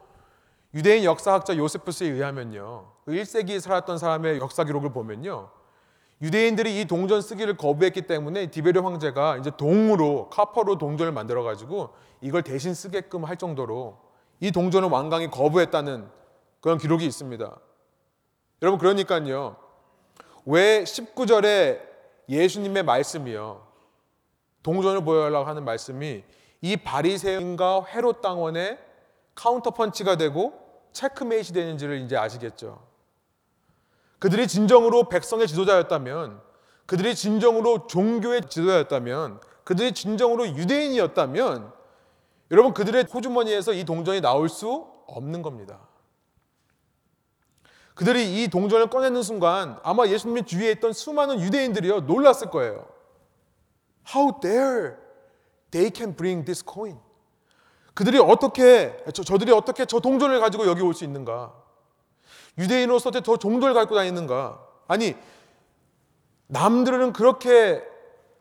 유대인 0.75 1.05
역사학자 1.05 1.57
요세푸스에 1.57 2.09
의하면요. 2.09 2.93
그 3.05 3.13
1세기에 3.13 3.61
살았던 3.61 3.99
사람의 3.99 4.39
역사 4.39 4.65
기록을 4.65 4.93
보면요. 4.93 5.51
유대인들이 6.23 6.81
이 6.81 6.85
동전 6.85 7.21
쓰기를 7.21 7.57
거부했기 7.57 8.03
때문에 8.03 8.47
디베르 8.47 8.81
황제가 8.81 9.39
이제 9.39 9.51
동으로 9.57 10.31
카퍼로 10.31 10.79
동전을 10.79 11.13
만들어 11.13 11.43
가지고 11.43 11.91
이걸 12.21 12.43
대신 12.43 12.75
쓰게끔 12.75 13.25
할 13.25 13.37
정도로 13.37 13.99
이 14.39 14.53
동전을 14.53 14.89
완강히 14.89 15.29
거부했다는 15.29 16.09
그런 16.61 16.79
기록이 16.79 17.05
있습니다. 17.05 17.57
여러분 18.63 18.79
그러니까요. 18.79 19.57
왜 20.47 20.85
19절에 20.85 21.81
예수님의 22.29 22.85
말씀이요. 22.85 23.72
동전을 24.63 25.05
보여달라고 25.05 25.47
하는 25.47 25.65
말씀이 25.65 26.23
이 26.61 26.77
바리새인과 26.77 27.87
헤롯 27.87 28.23
당원의 28.23 28.79
카운터 29.35 29.71
펀치가 29.71 30.17
되고 30.17 30.53
체크메이트 30.93 31.53
되는지를 31.53 32.01
이제 32.01 32.17
아시겠죠. 32.17 32.81
그들이 34.19 34.47
진정으로 34.47 35.09
백성의 35.09 35.49
지도자였다면, 35.49 36.41
그들이 36.87 37.15
진정으로 37.15 37.89
종교의 37.89 38.43
지도자였다면, 38.49 39.41
그들이 39.65 39.93
진정으로 39.93 40.47
유대인이었다면, 40.49 41.73
여러분 42.53 42.75
그들의 42.75 43.07
호주머니에서 43.13 43.73
이 43.73 43.85
동전이 43.85 44.21
나올 44.21 44.49
수 44.49 44.87
없는 45.07 45.43
겁니다. 45.43 45.81
그들이 47.95 48.43
이 48.43 48.49
동전을 48.49 48.89
꺼내는 48.89 49.23
순간 49.23 49.79
아마 49.83 50.07
예수님의 50.07 50.45
주위에 50.45 50.71
있던 50.73 50.93
수많은 50.93 51.41
유대인들이요 51.41 52.01
놀랐을 52.03 52.51
거예요. 52.51 52.92
How 54.09 54.41
dare 54.41 54.97
they 55.71 55.91
can 55.95 56.15
bring 56.17 56.45
this 56.45 56.65
coin? 56.67 56.99
그들이 57.95 58.19
어떻게 58.19 58.97
저, 59.13 59.23
저들이 59.23 59.53
어떻게 59.53 59.85
저 59.85 60.01
동전을 60.01 60.41
가지고 60.41 60.67
여기 60.67 60.83
올 60.83 60.95
수 60.95 61.05
있는가? 61.05 61.53
유대인으로서 62.59 63.11
저 63.11 63.37
종전을 63.37 63.75
갖고 63.75 63.95
다니는가? 63.95 64.61
아니 64.89 65.15
남들은 66.49 67.13
그렇게 67.13 67.83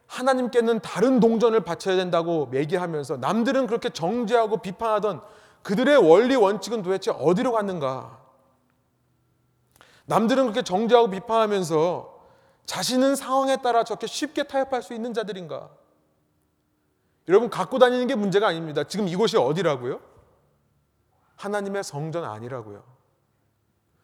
하나님께는 0.08 0.82
다른 0.82 1.22
동전을 1.22 1.62
바쳐야 1.62 1.96
된다고 1.96 2.50
얘기하면서 2.54 3.18
남들은 3.18 3.68
그렇게 3.68 3.90
정죄하고 3.90 4.58
비판하던 4.58 5.22
그들의 5.64 5.96
원리 5.98 6.36
원칙은 6.36 6.82
도대체 6.82 7.12
어디로 7.12 7.54
갔는가? 7.54 8.20
남들은 10.06 10.44
그렇게 10.44 10.62
정죄하고 10.64 11.10
비판하면서 11.10 12.11
자신은 12.72 13.18
상황에 13.18 13.58
따라 13.58 13.84
저렇게 13.84 14.08
쉽게 14.08 14.44
타협할 14.44 14.82
수 14.82 14.94
있는 14.94 15.14
자들인가? 15.14 15.70
여러분 17.28 17.50
갖고 17.50 17.80
다니는 17.80 18.08
게 18.08 18.16
문제가 18.16 18.48
아닙니다. 18.48 18.86
지금 18.86 19.10
이곳이 19.10 19.36
어디라고요? 19.36 20.00
하나님의 21.36 21.84
성전 21.84 22.24
아니라고요. 22.24 22.82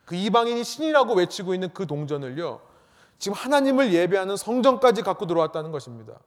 그 0.03 0.15
이방인이 0.15 0.65
신이라고 0.65 1.13
외치고 1.13 1.53
있는 1.53 1.73
그 1.73 1.88
동전을요. 1.88 2.60
지금 3.17 3.38
하나님을 3.38 3.93
예배하는 3.93 4.36
성전까지 4.36 5.01
갖고 5.01 5.27
들어왔다는 5.27 5.71
것입니다. 5.71 6.19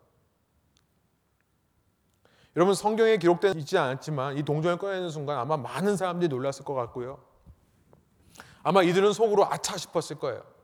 여러분 2.56 2.74
성경에 2.74 3.18
기록되어 3.18 3.52
있지 3.58 3.76
않았지만 3.76 4.38
이 4.38 4.44
동전을 4.44 4.78
꺼내는 4.78 5.10
순간 5.10 5.36
아마 5.36 5.58
많은 5.58 5.94
사람들이 5.98 6.30
놀랐을 6.30 6.64
것 6.64 6.72
같고요. 6.72 7.22
아마 8.62 8.82
이들은 8.82 9.12
속으로 9.12 9.44
아차 9.44 9.76
싶었을 9.76 10.18
거예요. 10.18 10.59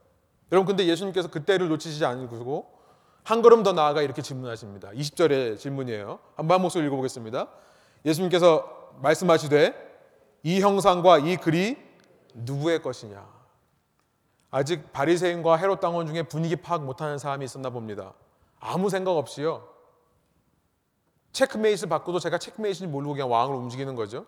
여러분 0.53 0.67
근데 0.67 0.87
예수님께서 0.87 1.29
그때를 1.29 1.69
놓치시지 1.69 2.05
않으시고 2.05 2.77
한 3.25 3.43
걸음 3.43 3.63
더 3.65 3.73
나아가 3.73 4.03
이렇게 4.03 4.23
질문하십니다. 4.23 4.91
20절의 4.91 5.59
질문이에요. 5.59 6.21
한번 6.37 6.63
목소리 6.63 6.87
읽어보겠습니다. 6.87 7.49
예수님께서 8.05 8.93
말씀하시되 9.01 9.87
이 10.45 10.61
형상과 10.61 11.19
이 11.19 11.37
글이 11.37 11.77
누구의 12.35 12.83
것이냐? 12.83 13.27
아직 14.53 14.93
바리새인과 14.93 15.57
헤롯 15.57 15.81
당원 15.81 16.07
중에 16.07 16.23
분위기 16.23 16.55
파악 16.55 16.85
못하는 16.85 17.19
사람이 17.19 17.45
있었나 17.45 17.71
봅니다. 17.71 18.15
아무 18.61 18.89
생각 18.91 19.11
없이요. 19.17 19.69
체크메이트를 21.33 21.89
받고도 21.89 22.21
제가 22.21 22.39
체크메이트인지 22.39 22.87
모르고 22.87 23.15
그냥 23.15 23.31
왕을 23.31 23.57
움직이는 23.57 23.97
거죠. 23.97 24.25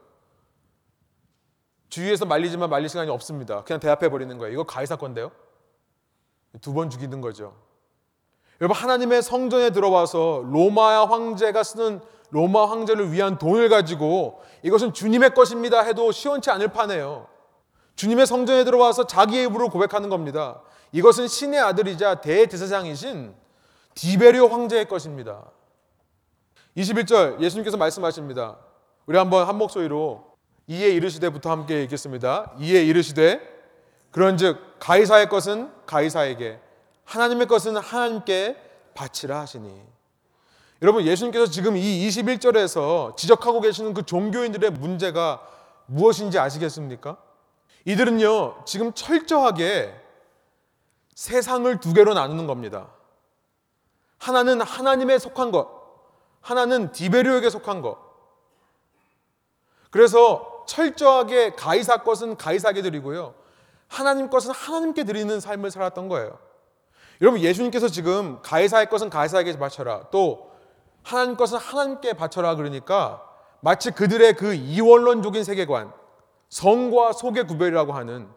주위에서 1.88 2.26
말리지만 2.26 2.68
말릴 2.68 2.88
시간이 2.88 3.10
없습니다. 3.10 3.62
그냥 3.62 3.80
대합해 3.80 4.10
버리는 4.10 4.36
거예요. 4.36 4.52
이거 4.52 4.64
가이사 4.64 4.96
건데요. 4.96 5.30
두 6.60 6.72
번 6.74 6.90
죽이는 6.90 7.20
거죠. 7.20 7.54
여러분 8.60 8.76
하나님의 8.76 9.22
성전에 9.22 9.70
들어와서 9.70 10.42
로마 10.50 11.06
황제가 11.06 11.62
쓰는 11.62 12.00
로마 12.30 12.68
황제를 12.68 13.12
위한 13.12 13.38
돈을 13.38 13.68
가지고 13.68 14.42
이것은 14.62 14.92
주님의 14.92 15.34
것입니다 15.34 15.80
해도 15.80 16.10
시원치 16.12 16.50
않을 16.50 16.68
판에요. 16.68 17.28
주님의 17.96 18.26
성전에 18.26 18.64
들어와서 18.64 19.06
자기의 19.06 19.44
입으로 19.44 19.70
고백하는 19.70 20.08
겁니다. 20.08 20.60
이것은 20.92 21.28
신의 21.28 21.60
아들이자 21.60 22.20
대제사장이신 22.20 23.34
디베리오 23.94 24.48
황제의 24.48 24.88
것입니다. 24.88 25.44
21절 26.76 27.40
예수님께서 27.40 27.76
말씀하십니다. 27.76 28.58
우리 29.06 29.16
한번 29.18 29.46
한 29.48 29.56
목소리로 29.56 30.24
이에 30.68 30.88
이르시되부터 30.90 31.50
함께 31.50 31.82
읽겠습니다. 31.84 32.52
이에 32.60 32.84
이르시되 32.84 33.57
그런즉 34.10 34.78
가이사의 34.78 35.28
것은 35.28 35.70
가이사에게 35.86 36.60
하나님의 37.04 37.46
것은 37.46 37.76
하나님께 37.76 38.56
바치라 38.94 39.40
하시니 39.40 39.82
여러분 40.82 41.04
예수님께서 41.04 41.46
지금 41.46 41.76
이 41.76 42.08
21절에서 42.08 43.16
지적하고 43.16 43.60
계시는 43.60 43.94
그 43.94 44.04
종교인들의 44.04 44.70
문제가 44.72 45.42
무엇인지 45.86 46.38
아시겠습니까? 46.38 47.16
이들은요, 47.84 48.64
지금 48.64 48.92
철저하게 48.92 49.94
세상을 51.14 51.80
두 51.80 51.94
개로 51.94 52.14
나누는 52.14 52.46
겁니다. 52.46 52.88
하나는 54.18 54.60
하나님에 54.60 55.18
속한 55.18 55.50
것, 55.50 55.68
하나는 56.40 56.92
디베르에게 56.92 57.50
속한 57.50 57.82
것. 57.82 57.98
그래서 59.90 60.64
철저하게 60.66 61.54
가이사 61.54 62.02
것은 62.02 62.36
가이사에게 62.36 62.82
드리고요. 62.82 63.34
하나님 63.88 64.30
것은 64.30 64.52
하나님께 64.52 65.04
드리는 65.04 65.40
삶을 65.40 65.70
살았던 65.70 66.08
거예요. 66.08 66.38
여러분 67.20 67.40
예수님께서 67.40 67.88
지금 67.88 68.40
가이사의 68.42 68.88
것은 68.88 69.10
가이사에게 69.10 69.58
바쳐라. 69.58 70.10
또 70.10 70.52
하나님 71.02 71.36
것은 71.36 71.58
하나님께 71.58 72.12
바쳐라 72.12 72.54
그러니까 72.54 73.22
마치 73.60 73.90
그들의 73.90 74.34
그 74.36 74.54
이원론적인 74.54 75.42
세계관, 75.42 75.92
성과 76.48 77.12
속의 77.12 77.46
구별이라고 77.46 77.92
하는 77.92 78.28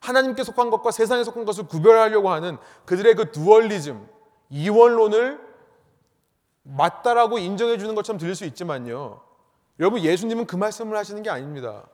하나님께 0.00 0.44
속한 0.44 0.70
것과 0.70 0.90
세상에 0.90 1.24
속한 1.24 1.44
것을 1.44 1.66
구별하려고 1.66 2.30
하는 2.30 2.58
그들의 2.84 3.14
그 3.14 3.32
두얼리즘, 3.32 4.08
이원론을 4.50 5.40
맞다라고 6.64 7.38
인정해 7.38 7.78
주는 7.78 7.94
것처럼 7.94 8.18
들릴 8.18 8.34
수 8.34 8.44
있지만요. 8.44 9.20
여러분 9.80 10.00
예수님은 10.00 10.46
그 10.46 10.56
말씀을 10.56 10.96
하시는 10.96 11.22
게 11.22 11.30
아닙니다. 11.30 11.84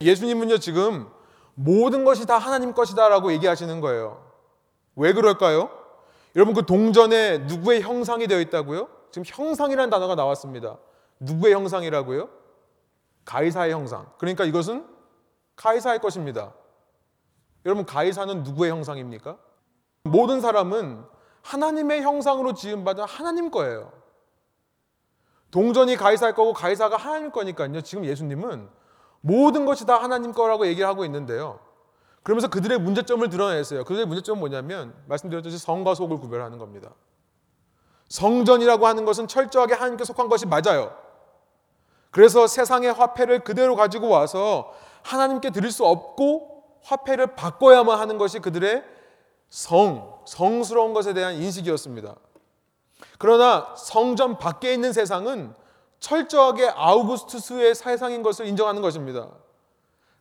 예수님은요 0.00 0.58
지금 0.58 1.08
모든 1.60 2.04
것이 2.04 2.24
다 2.24 2.38
하나님 2.38 2.72
것이다라고 2.72 3.32
얘기하시는 3.32 3.80
거예요. 3.80 4.24
왜 4.94 5.12
그럴까요? 5.12 5.70
여러분 6.36 6.54
그 6.54 6.64
동전에 6.64 7.38
누구의 7.38 7.82
형상이 7.82 8.28
되어 8.28 8.38
있다고요? 8.38 8.88
지금 9.10 9.24
형상이라는 9.26 9.90
단어가 9.90 10.14
나왔습니다. 10.14 10.78
누구의 11.18 11.54
형상이라고요? 11.54 12.28
가이사의 13.24 13.72
형상. 13.72 14.06
그러니까 14.18 14.44
이것은 14.44 14.86
가이사의 15.56 15.98
것입니다. 15.98 16.54
여러분 17.66 17.84
가이사는 17.84 18.44
누구의 18.44 18.70
형상입니까? 18.70 19.36
모든 20.04 20.40
사람은 20.40 21.04
하나님의 21.42 22.02
형상으로 22.02 22.54
지음 22.54 22.84
받은 22.84 23.02
하나님 23.02 23.50
거예요. 23.50 23.90
동전이 25.50 25.96
가이사의 25.96 26.34
거고 26.34 26.52
가이사가 26.52 26.96
하나님 26.96 27.32
거니까요. 27.32 27.80
지금 27.80 28.04
예수님은 28.04 28.68
모든 29.20 29.64
것이 29.64 29.86
다 29.86 29.96
하나님 29.96 30.32
거라고 30.32 30.66
얘기를 30.66 30.88
하고 30.88 31.04
있는데요. 31.04 31.60
그러면서 32.22 32.48
그들의 32.48 32.78
문제점을 32.78 33.26
드러냈어요. 33.28 33.84
그들의 33.84 34.06
문제점은 34.06 34.40
뭐냐면 34.40 34.94
말씀드렸듯이 35.06 35.58
성과 35.58 35.94
속을 35.94 36.18
구별하는 36.18 36.58
겁니다. 36.58 36.90
성전이라고 38.08 38.86
하는 38.86 39.04
것은 39.04 39.28
철저하게 39.28 39.74
하나님께 39.74 40.04
속한 40.04 40.28
것이 40.28 40.46
맞아요. 40.46 40.94
그래서 42.10 42.46
세상의 42.46 42.92
화폐를 42.92 43.40
그대로 43.40 43.76
가지고 43.76 44.08
와서 44.08 44.72
하나님께 45.02 45.50
드릴 45.50 45.70
수 45.70 45.84
없고 45.84 46.64
화폐를 46.82 47.34
바꿔야만 47.34 47.98
하는 47.98 48.18
것이 48.18 48.38
그들의 48.40 48.84
성, 49.50 50.18
성스러운 50.26 50.92
것에 50.94 51.14
대한 51.14 51.34
인식이었습니다. 51.34 52.14
그러나 53.18 53.74
성전 53.76 54.38
밖에 54.38 54.72
있는 54.72 54.92
세상은 54.92 55.54
철저하게 56.00 56.68
아우구스투스의 56.74 57.74
세상인 57.74 58.22
것을 58.22 58.46
인정하는 58.46 58.82
것입니다. 58.82 59.28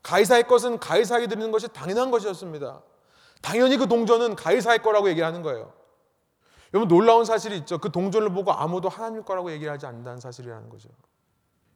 가이사의 0.04 0.48
것은 0.48 0.80
가이사에게 0.80 1.28
드리는 1.28 1.52
것이 1.52 1.68
당연한 1.68 2.12
것이었습니다. 2.12 2.82
당연히 3.42 3.78
그 3.78 3.88
동전은 3.88 4.36
가이사의 4.36 4.80
거라고 4.80 5.10
얘기하는 5.10 5.42
거예요. 5.42 5.74
여러분 6.74 6.88
놀라운 6.88 7.26
사실이 7.26 7.58
있죠. 7.60 7.78
그 7.78 7.92
동전을 7.92 8.32
보고 8.34 8.52
아무도 8.52 8.90
하나님 8.90 9.24
거라고 9.24 9.52
얘기하지 9.52 9.86
않는다는 9.86 10.20
사실이라는 10.20 10.70
거죠. 10.70 10.90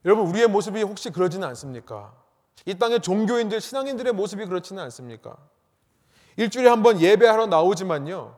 여러분 0.06 0.28
우리의 0.28 0.48
모습이 0.48 0.82
혹시 0.82 1.12
그러지는 1.12 1.48
않습니까? 1.50 2.14
이 2.66 2.78
땅의 2.78 3.02
종교인들, 3.02 3.62
신앙인들의 3.62 4.14
모습이 4.14 4.46
그렇지는 4.46 4.82
않습니까? 4.84 5.38
일주일에 6.38 6.70
한 6.70 6.82
번 6.84 7.00
예배하러 7.00 7.48
나오지만요. 7.48 8.36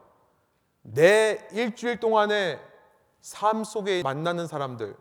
내 0.82 1.48
일주일 1.52 2.00
동안의 2.00 2.60
삶 3.22 3.64
속에 3.64 4.04
만나는 4.04 4.48
사람들, 4.48 4.96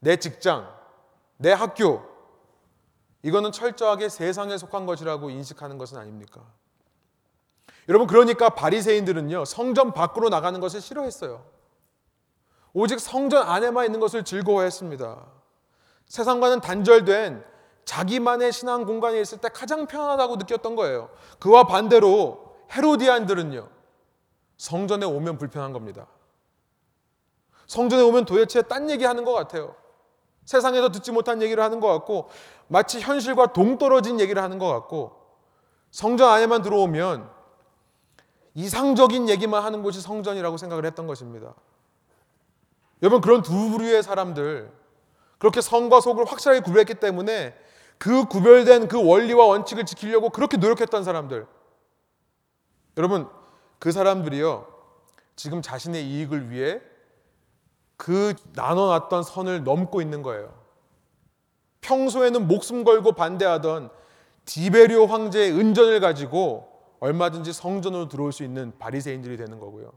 내 0.00 0.16
직장, 0.16 0.68
내 1.36 1.52
학교, 1.52 2.02
이거는 3.22 3.52
철저하게 3.52 4.08
세상에 4.08 4.56
속한 4.56 4.86
것이라고 4.86 5.30
인식하는 5.30 5.78
것은 5.78 5.98
아닙니까? 5.98 6.42
여러분 7.88 8.06
그러니까 8.06 8.50
바리새인들은요 8.50 9.44
성전 9.44 9.92
밖으로 9.92 10.28
나가는 10.28 10.58
것을 10.58 10.80
싫어했어요. 10.80 11.44
오직 12.72 13.00
성전 13.00 13.46
안에만 13.48 13.86
있는 13.86 14.00
것을 14.00 14.24
즐거워했습니다. 14.24 15.26
세상과는 16.06 16.60
단절된 16.60 17.44
자기만의 17.84 18.52
신앙 18.52 18.84
공간에 18.84 19.20
있을 19.20 19.38
때 19.38 19.48
가장 19.48 19.86
편안하다고 19.86 20.36
느꼈던 20.36 20.76
거예요. 20.76 21.10
그와 21.38 21.64
반대로 21.64 22.56
헤로디안들은요 22.72 23.68
성전에 24.56 25.04
오면 25.04 25.38
불편한 25.38 25.72
겁니다. 25.72 26.06
성전에 27.66 28.02
오면 28.02 28.24
도대체 28.24 28.62
딴 28.62 28.88
얘기하는 28.90 29.24
것 29.24 29.32
같아요. 29.32 29.74
세상에서 30.44 30.90
듣지 30.90 31.12
못한 31.12 31.42
얘기를 31.42 31.62
하는 31.62 31.80
것 31.80 31.88
같고 31.88 32.28
마치 32.68 33.00
현실과 33.00 33.52
동떨어진 33.52 34.20
얘기를 34.20 34.42
하는 34.42 34.58
것 34.58 34.68
같고 34.68 35.20
성전 35.90 36.30
안에만 36.30 36.62
들어오면 36.62 37.30
이상적인 38.54 39.28
얘기만 39.28 39.62
하는 39.62 39.82
곳이 39.82 40.00
성전이라고 40.00 40.56
생각을 40.56 40.84
했던 40.84 41.06
것입니다. 41.06 41.54
여러분 43.02 43.20
그런 43.20 43.42
두 43.42 43.70
부류의 43.70 44.02
사람들 44.02 44.70
그렇게 45.38 45.60
성과 45.60 46.00
속을 46.00 46.26
확실하게 46.26 46.60
구별했기 46.60 46.94
때문에 46.94 47.54
그 47.98 48.24
구별된 48.26 48.88
그 48.88 49.02
원리와 49.02 49.46
원칙을 49.46 49.86
지키려고 49.86 50.30
그렇게 50.30 50.56
노력했던 50.56 51.04
사람들 51.04 51.46
여러분 52.96 53.28
그 53.78 53.92
사람들이요 53.92 54.66
지금 55.36 55.62
자신의 55.62 56.06
이익을 56.06 56.50
위해 56.50 56.80
그 58.00 58.32
나눠놨던 58.54 59.22
선을 59.22 59.62
넘고 59.62 60.00
있는 60.00 60.22
거예요. 60.22 60.54
평소에는 61.82 62.48
목숨 62.48 62.82
걸고 62.82 63.12
반대하던 63.12 63.90
디베리오 64.46 65.04
황제의 65.04 65.52
은전을 65.52 66.00
가지고 66.00 66.66
얼마든지 67.00 67.52
성전으로 67.52 68.08
들어올 68.08 68.32
수 68.32 68.42
있는 68.42 68.72
바리새인들이 68.78 69.36
되는 69.36 69.60
거고요. 69.60 69.92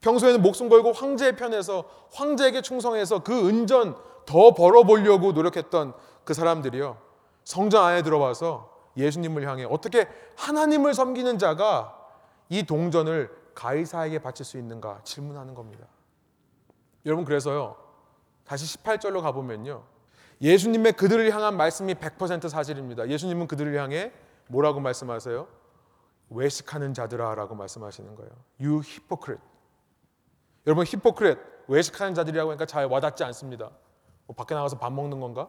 평소에는 0.00 0.42
목숨 0.42 0.68
걸고 0.68 0.92
황제의 0.92 1.34
편에서 1.34 1.86
황제에게 2.12 2.62
충성해서 2.62 3.24
그 3.24 3.48
은전 3.48 3.96
더 4.24 4.54
벌어보려고 4.54 5.32
노력했던 5.32 5.94
그 6.22 6.34
사람들이요. 6.34 6.98
성전 7.42 7.84
안에 7.84 8.02
들어와서 8.02 8.70
예수님을 8.96 9.48
향해 9.48 9.64
어떻게 9.68 10.06
하나님을 10.36 10.94
섬기는 10.94 11.40
자가 11.40 11.98
이 12.48 12.62
동전을 12.62 13.28
가이사에게 13.56 14.20
바칠 14.20 14.46
수 14.46 14.56
있는가 14.56 15.00
질문하는 15.02 15.56
겁니다. 15.56 15.86
여러분 17.06 17.24
그래서요. 17.24 17.76
다시 18.44 18.78
18절로 18.78 19.22
가보면요. 19.22 19.84
예수님의 20.40 20.94
그들을 20.94 21.30
향한 21.32 21.56
말씀이 21.56 21.94
100% 21.94 22.48
사실입니다. 22.48 23.08
예수님은 23.08 23.46
그들을 23.46 23.74
향해 23.78 24.12
뭐라고 24.48 24.80
말씀하세요? 24.80 25.46
외식하는 26.30 26.94
자들아라고 26.94 27.54
말씀하시는 27.54 28.14
거예요. 28.14 28.30
You 28.60 28.82
hypocrite. 28.84 29.42
여러분 30.66 30.86
히포크렛 30.86 31.38
외식하는 31.68 32.14
자들이라고 32.14 32.50
하니까 32.50 32.66
잘 32.66 32.86
와닿지 32.86 33.24
않습니다. 33.24 33.70
뭐 34.26 34.34
밖에 34.34 34.54
나가서 34.54 34.78
밥 34.78 34.92
먹는 34.92 35.20
건가? 35.20 35.48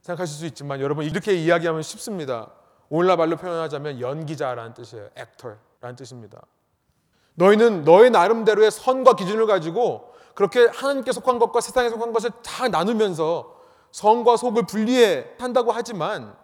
생각하실 0.00 0.36
수 0.36 0.46
있지만 0.46 0.80
여러분 0.80 1.04
이렇게 1.04 1.34
이야기하면 1.34 1.82
쉽습니다. 1.82 2.50
오늘날 2.88 3.16
말로 3.16 3.36
표현하자면 3.36 4.00
연기자라는 4.00 4.74
뜻이에요. 4.74 5.08
액터라는 5.16 5.96
뜻입니다. 5.96 6.42
너희는 7.34 7.84
너의 7.84 8.10
나름대로의 8.10 8.70
선과 8.70 9.16
기준을 9.16 9.46
가지고 9.46 10.13
그렇게 10.34 10.66
하나님께 10.66 11.12
속한 11.12 11.38
것과 11.38 11.60
세상에 11.60 11.88
속한 11.88 12.12
것을 12.12 12.30
다 12.42 12.68
나누면서 12.68 13.54
성과 13.92 14.36
속을 14.36 14.66
분리해 14.66 15.36
한다고 15.38 15.70
하지만 15.72 16.36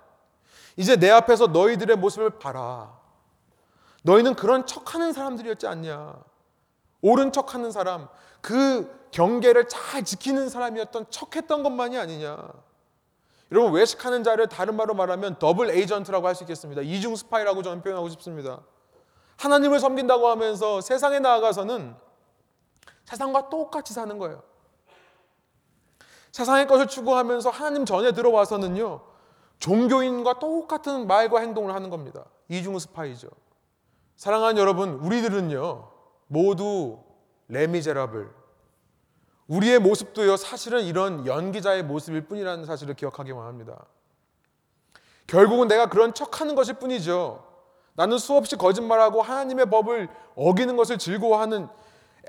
이제 0.77 0.97
내 0.97 1.11
앞에서 1.11 1.49
너희들의 1.49 1.97
모습을 1.97 2.39
봐라. 2.39 2.97
너희는 4.03 4.35
그런 4.35 4.67
척하는 4.67 5.13
사람들이었지 5.13 5.67
않냐? 5.67 6.15
옳은 7.03 7.33
척하는 7.33 7.71
사람, 7.73 8.09
그 8.41 9.09
경계를 9.11 9.69
잘 9.69 10.05
지키는 10.05 10.49
사람이었던 10.49 11.07
척했던 11.11 11.63
것만이 11.63 11.99
아니냐? 11.99 12.39
여러분 13.53 13.73
외식하는 13.73 14.23
자를 14.23 14.47
다른 14.47 14.77
말로 14.77 14.95
말하면 14.95 15.39
double 15.41 15.71
agent라고 15.71 16.27
할 16.27 16.35
수 16.37 16.45
있겠습니다. 16.45 16.83
이중 16.83 17.17
스파이라고 17.17 17.63
저는 17.63 17.83
표현하고 17.83 18.09
싶습니다. 18.11 18.61
하나님을 19.39 19.81
섬긴다고 19.81 20.29
하면서 20.29 20.81
세상에 20.81 21.19
나아가서는 21.19 21.97
세상과 23.11 23.49
똑같이 23.49 23.93
사는 23.93 24.19
거예요. 24.19 24.41
세상의 26.31 26.69
것을 26.69 26.87
추구하면서 26.87 27.51
하나님 27.51 27.85
전에 27.85 28.13
들어와서는요, 28.13 29.01
종교인과 29.59 30.39
똑같은 30.39 31.09
말과 31.09 31.41
행동을 31.41 31.75
하는 31.75 31.91
겁니다. 31.91 32.25
이중 32.49 32.79
스파이죠. 32.79 33.29
사랑하는 34.17 34.59
여러분, 34.59 34.93
우리들은요, 34.95 35.91
모두 36.29 37.01
레미제라블. 37.49 38.31
우리의 39.49 39.81
모습도요, 39.81 40.37
사실은 40.37 40.83
이런 40.85 41.27
연기자의 41.27 41.83
모습일 41.83 42.29
뿐이라는 42.29 42.65
사실을 42.65 42.95
기억하기만 42.95 43.45
합니다. 43.45 43.87
결국은 45.27 45.67
내가 45.67 45.87
그런 45.87 46.15
척 46.15 46.41
하는 46.41 46.55
것일 46.55 46.75
뿐이죠. 46.75 47.45
나는 47.95 48.19
수없이 48.19 48.55
거짓말하고 48.55 49.21
하나님의 49.21 49.67
법을 49.67 50.09
어기는 50.37 50.77
것을 50.77 50.97
즐거워하는 50.97 51.69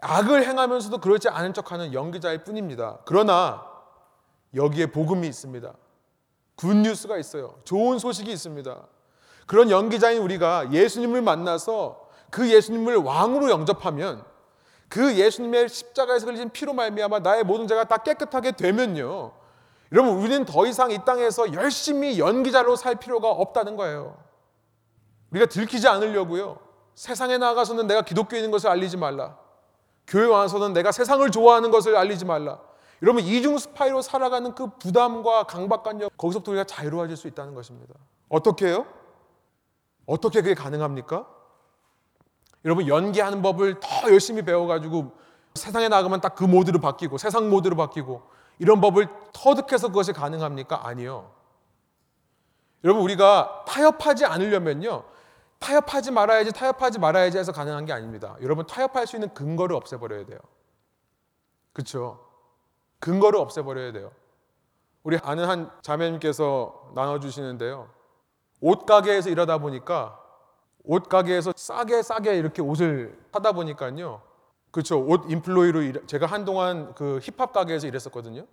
악을 0.02 0.48
행하면서도 0.48 1.00
그렇지 1.00 1.30
않은 1.30 1.54
척하는 1.54 1.94
연기자일 1.94 2.44
뿐입니다. 2.44 3.00
그러나 3.06 3.66
여기에 4.56 4.88
복음이 4.88 5.28
있습니다. 5.28 5.74
굿뉴스가 6.56 7.18
있어요. 7.18 7.56
좋은 7.64 8.00
소식이 8.00 8.32
있습니다. 8.32 8.76
그런 9.48 9.70
연기자인 9.70 10.22
우리가 10.22 10.72
예수님을 10.72 11.22
만나서 11.22 12.08
그 12.30 12.50
예수님을 12.50 12.98
왕으로 12.98 13.50
영접하면 13.50 14.24
그 14.88 15.16
예수님의 15.18 15.70
십자가에서 15.70 16.28
흘리신 16.28 16.50
피로 16.52 16.74
말미암아 16.74 17.20
나의 17.20 17.44
모든 17.44 17.68
죄가 17.68 17.86
다 17.86 17.98
깨끗하게 17.98 18.52
되면요. 18.54 19.32
여러분 19.92 20.16
우리는 20.18 20.46
더 20.46 20.66
이상 20.66 20.92
이 20.92 21.04
땅에서 21.04 21.54
열심히 21.54 22.20
연기자로 22.20 22.76
살 22.76 22.96
필요가 22.96 23.30
없다는 23.30 23.76
거예요. 23.76 24.18
우리가 25.32 25.48
들키지 25.48 25.88
않으려고요. 25.88 26.60
세상에 26.96 27.38
나가서는 27.38 27.88
내가 27.88 28.02
기독교인인 28.02 28.52
것을 28.52 28.70
알리지 28.70 28.98
말라. 28.98 29.38
교회 30.12 30.26
와서는 30.26 30.74
내가 30.74 30.92
세상을 30.92 31.32
좋아하는 31.32 31.72
것을 31.72 31.96
알리지 31.96 32.26
말라. 32.26 32.60
여러분 33.02 33.24
이중 33.24 33.58
스파이로 33.58 34.02
살아가는 34.02 34.54
그 34.54 34.68
부담과 34.78 35.44
강박관념 35.44 36.10
거기서부터 36.18 36.52
우리가 36.52 36.66
자유로워질 36.66 37.16
수 37.16 37.30
있다는 37.30 37.56
것입니다. 37.56 37.96
어떻게 38.28 38.68
해요? 38.68 38.86
어떻게 40.06 40.42
그게 40.42 40.54
가능합니까? 40.54 41.26
여러분 42.66 42.88
연기하는 42.88 43.42
법을 43.42 43.80
더 43.80 44.12
열심히 44.12 44.42
배워가지고 44.42 45.14
세상에 45.56 45.88
나가면 45.88 46.20
딱 46.20 46.36
그 46.36 46.44
모드로 46.44 46.80
바뀌고 46.80 47.18
세상 47.18 47.50
모드로 47.50 47.78
바뀌고 47.78 48.22
이런 48.60 48.82
법을 48.82 49.08
터득해서 49.32 49.88
그것이 49.88 50.12
가능합니까? 50.12 50.86
아니요. 50.86 51.32
여러분 52.84 53.02
우리가 53.04 53.64
타협하지 53.66 54.26
않으려면요. 54.26 55.04
타협하지 55.62 56.12
말아야지 56.12 56.52
타협하지 56.52 57.00
말아야지 57.00 57.38
해서 57.38 57.52
가능한 57.52 57.86
게 57.86 57.94
아닙니다. 57.94 58.36
여러분 58.42 58.66
타협할 58.66 59.08
수 59.08 59.16
있는 59.16 59.34
근거를 59.34 59.76
없애버려야 59.76 60.26
돼요. 60.26 60.40
그렇죠? 61.72 62.20
근거를 63.00 63.40
없애버려야 63.40 63.94
돼요. 63.94 64.12
우리 65.04 65.18
아는 65.22 65.46
한 65.46 65.72
자매님께서 65.82 66.92
나눠주시는데요. 66.96 67.90
옷 68.60 68.86
가게에서 68.86 69.30
일하다 69.30 69.60
보니까 69.60 70.20
옷 70.84 71.08
가게에서 71.08 71.54
싸게 71.56 72.02
싸게 72.02 72.36
이렇게 72.38 72.62
옷을 72.64 73.18
사다 73.32 73.52
보니까요. 73.52 74.22
그렇죠. 74.72 75.00
옷 75.00 75.30
인플로이로 75.30 75.82
일, 75.84 76.08
제가 76.08 76.26
한동안 76.26 76.96
그 76.96 77.20
힙합 77.22 77.54
가게에서 77.54 77.86
일했었거든요. 77.88 78.48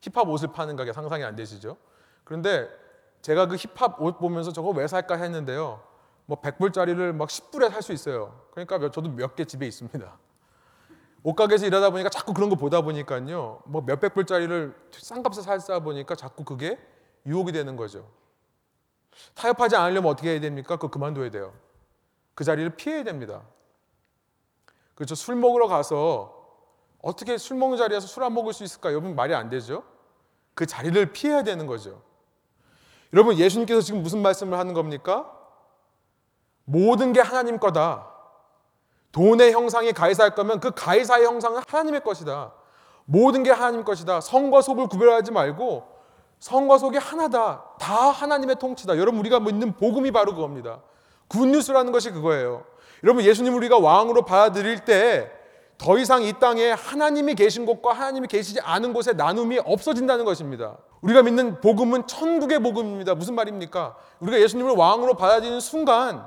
힙합 0.00 0.28
옷을 0.28 0.52
파는 0.52 0.76
가게 0.76 0.92
상상이 0.92 1.24
안 1.24 1.34
되시죠? 1.34 1.76
그런데 2.22 2.68
제가 3.22 3.46
그 3.46 3.56
힙합 3.56 4.00
옷 4.00 4.18
보면서 4.18 4.52
저거 4.52 4.70
왜 4.70 4.86
살까 4.86 5.16
했는데요. 5.16 5.87
뭐 6.28 6.38
100불짜리를 6.42 7.12
막 7.14 7.28
10불에 7.28 7.70
살 7.70 7.80
수 7.82 7.92
있어요. 7.92 8.38
그러니까 8.50 8.78
몇- 8.78 8.92
저도 8.92 9.08
몇 9.10 9.34
개 9.34 9.44
집에 9.46 9.66
있습니다. 9.66 10.18
옷가게에서 11.22 11.66
일하다 11.66 11.90
보니까 11.90 12.10
자꾸 12.10 12.32
그런 12.34 12.48
거 12.50 12.56
보다 12.56 12.82
보니까요. 12.82 13.62
뭐 13.64 13.82
몇백 13.82 14.12
불짜리를 14.14 14.74
싼 14.92 15.22
값에 15.22 15.40
살다 15.40 15.80
보니까 15.80 16.14
자꾸 16.14 16.44
그게 16.44 16.78
유혹이 17.26 17.50
되는 17.52 17.76
거죠. 17.76 18.08
타협하지 19.34 19.74
않으려면 19.76 20.10
어떻게 20.12 20.30
해야 20.32 20.40
됩니까? 20.40 20.76
그거 20.76 20.88
그만둬야 20.90 21.30
돼요. 21.30 21.54
그 22.34 22.44
자리를 22.44 22.76
피해야 22.76 23.02
됩니다. 23.04 23.42
그렇죠. 24.94 25.14
술 25.14 25.34
먹으러 25.36 25.66
가서 25.66 26.34
어떻게 27.00 27.38
술 27.38 27.56
먹는 27.56 27.78
자리에서 27.78 28.06
술 28.06 28.22
안 28.22 28.34
먹을 28.34 28.52
수 28.52 28.64
있을까? 28.64 28.90
여러분 28.90 29.14
말이 29.16 29.34
안 29.34 29.48
되죠. 29.48 29.82
그 30.54 30.66
자리를 30.66 31.12
피해야 31.12 31.42
되는 31.42 31.66
거죠. 31.66 32.02
여러분 33.14 33.36
예수님께서 33.38 33.80
지금 33.80 34.02
무슨 34.02 34.20
말씀을 34.22 34.58
하는 34.58 34.74
겁니까? 34.74 35.34
모든 36.68 37.12
게 37.12 37.20
하나님 37.20 37.58
거다. 37.58 38.06
돈의 39.12 39.52
형상이 39.52 39.92
가이사일 39.92 40.34
거면 40.34 40.60
그 40.60 40.70
가이사의 40.70 41.24
형상은 41.24 41.62
하나님의 41.66 42.02
것이다. 42.02 42.52
모든 43.06 43.42
게 43.42 43.50
하나님 43.50 43.84
것이다. 43.84 44.20
성과 44.20 44.60
속을 44.60 44.86
구별하지 44.88 45.32
말고 45.32 45.84
성과 46.38 46.76
속이 46.76 46.98
하나다. 46.98 47.64
다 47.78 47.94
하나님의 48.10 48.56
통치다. 48.56 48.98
여러분 48.98 49.20
우리가 49.20 49.40
믿는 49.40 49.76
복음이 49.76 50.10
바로 50.10 50.34
그겁니다. 50.34 50.80
굿뉴스라는 51.28 51.90
것이 51.90 52.10
그거예요. 52.10 52.64
여러분 53.02 53.24
예수님 53.24 53.54
우리가 53.54 53.78
왕으로 53.78 54.24
받아들일 54.24 54.84
때 54.84 55.38
더 55.78 55.96
이상 55.96 56.24
이 56.24 56.32
땅에 56.40 56.72
하나님이 56.72 57.36
계신 57.36 57.64
곳과 57.64 57.92
하나님이 57.92 58.26
계시지 58.26 58.60
않은 58.60 58.92
곳의 58.92 59.14
나눔이 59.16 59.60
없어진다는 59.64 60.24
것입니다. 60.24 60.76
우리가 61.00 61.22
믿는 61.22 61.60
복음은 61.60 62.08
천국의 62.08 62.58
복음입니다. 62.58 63.14
무슨 63.14 63.36
말입니까? 63.36 63.96
우리가 64.18 64.40
예수님을 64.40 64.72
왕으로 64.72 65.14
받아들이는 65.14 65.60
순간 65.60 66.26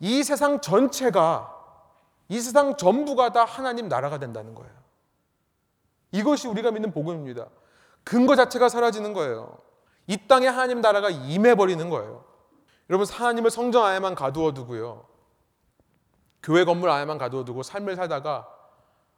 이 0.00 0.22
세상 0.22 0.60
전체가 0.60 1.50
이 2.28 2.40
세상 2.40 2.76
전부가 2.76 3.32
다 3.32 3.44
하나님 3.44 3.88
나라가 3.88 4.18
된다는 4.18 4.54
거예요. 4.54 4.72
이것이 6.12 6.48
우리가 6.48 6.70
믿는 6.70 6.92
복음입니다. 6.92 7.46
근거 8.02 8.36
자체가 8.36 8.68
사라지는 8.68 9.12
거예요. 9.12 9.58
이 10.06 10.16
땅에 10.28 10.46
하나님 10.46 10.80
나라가 10.80 11.10
임해버리는 11.10 11.88
거예요. 11.90 12.24
여러분 12.90 13.06
하나님을 13.06 13.50
성전 13.50 13.84
안에만 13.84 14.14
가두어 14.14 14.52
두고요. 14.52 15.06
교회 16.42 16.64
건물 16.64 16.90
안에만 16.90 17.18
가두어 17.18 17.44
두고 17.44 17.62
삶을 17.62 17.96
살다가 17.96 18.48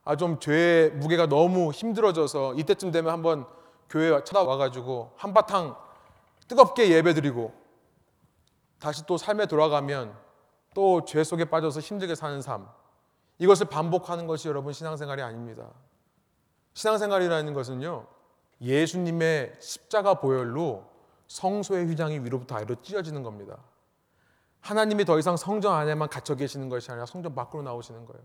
아 0.05 0.14
좀 0.14 0.39
죄의 0.39 0.93
무게가 0.93 1.27
너무 1.27 1.72
힘들어져서 1.72 2.55
이때쯤 2.55 2.93
되면 2.93 3.12
한번 3.12 3.45
교회 3.91 4.22
찾아와가지고 4.22 5.14
한바탕 5.16 5.77
뜨겁게 6.47 6.91
예배 6.91 7.12
드리고 7.14 7.53
다시 8.79 9.05
또 9.07 9.16
삶에 9.16 9.47
돌아가면 9.47 10.16
또 10.77 11.01
죄 11.07 11.24
속에 11.24 11.47
빠져서 11.47 11.81
힘들게 11.81 12.14
사는 12.14 12.43
삶 12.43 12.68
이것을 13.39 13.66
반복하는 13.66 14.27
것이 14.27 14.47
여러분 14.47 14.74
신앙생활이 14.74 15.22
아닙니다. 15.22 15.70
신앙생활이라는 16.74 17.55
것은요 17.55 18.07
예수님의 18.61 19.55
십자가 19.59 20.20
보혈로 20.20 20.85
성소의 21.29 21.87
휘장이 21.87 22.18
위로부터 22.18 22.57
아래로 22.57 22.83
찢어지는 22.83 23.22
겁니다. 23.22 23.57
하나님이 24.61 25.07
더 25.07 25.18
이상 25.18 25.39
성전 25.39 25.72
안에만 25.72 26.11
갇혀 26.11 26.35
계시는 26.35 26.68
것이 26.68 26.91
아니라 26.91 27.07
성전 27.07 27.35
밖으로 27.35 27.62
나오시는 27.62 28.05
거예요. 28.05 28.22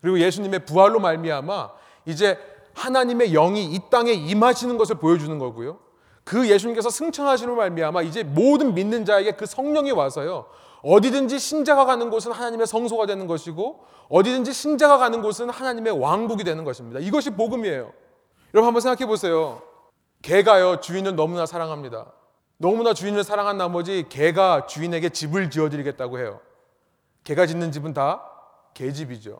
그리고 0.00 0.18
예수님의 0.20 0.64
부활로 0.64 1.00
말미암아 1.00 1.70
이제 2.06 2.38
하나님의 2.74 3.32
영이 3.32 3.74
이 3.74 3.80
땅에 3.90 4.12
임하시는 4.12 4.78
것을 4.78 4.96
보여주는 4.96 5.38
거고요. 5.38 5.78
그 6.24 6.48
예수님께서 6.48 6.88
승천하시는 6.88 7.54
말미암아 7.54 8.02
이제 8.02 8.22
모든 8.22 8.72
믿는 8.72 9.04
자에게 9.04 9.32
그 9.32 9.44
성령이 9.44 9.90
와서요. 9.90 10.46
어디든지 10.82 11.38
신자가 11.38 11.84
가는 11.84 12.10
곳은 12.10 12.32
하나님의 12.32 12.66
성소가 12.66 13.06
되는 13.06 13.26
것이고 13.26 13.84
어디든지 14.08 14.52
신자가 14.52 14.98
가는 14.98 15.22
곳은 15.22 15.50
하나님의 15.50 15.98
왕국이 15.98 16.44
되는 16.44 16.64
것입니다. 16.64 17.00
이것이 17.00 17.30
복음이에요. 17.30 17.92
여러분 18.54 18.66
한번 18.66 18.80
생각해 18.80 19.06
보세요. 19.06 19.62
개가요 20.22 20.80
주인을 20.80 21.16
너무나 21.16 21.46
사랑합니다. 21.46 22.12
너무나 22.56 22.92
주인을 22.92 23.24
사랑한 23.24 23.56
나머지 23.56 24.06
개가 24.08 24.66
주인에게 24.66 25.10
집을 25.10 25.50
지어드리겠다고 25.50 26.18
해요. 26.18 26.40
개가 27.24 27.46
짓는 27.46 27.72
집은 27.72 27.94
다 27.94 28.22
개집이죠. 28.74 29.38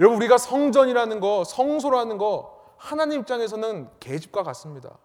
여러분 0.00 0.16
우리가 0.16 0.38
성전이라는 0.38 1.20
거, 1.20 1.44
성소라는 1.44 2.18
거 2.18 2.60
하나님 2.76 3.20
입장에서는 3.20 3.88
개집과 4.00 4.42
같습니다. 4.42 4.98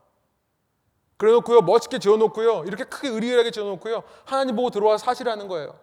그래놓고요 1.18 1.62
멋있게 1.62 2.00
지어놓고요 2.00 2.64
이렇게 2.66 2.84
크게 2.84 3.10
의리하게 3.10 3.52
지어놓고요 3.52 4.04
하나님 4.26 4.56
보고 4.56 4.70
들어와 4.70 4.98
사시라는 4.98 5.48
거예요. 5.48 5.78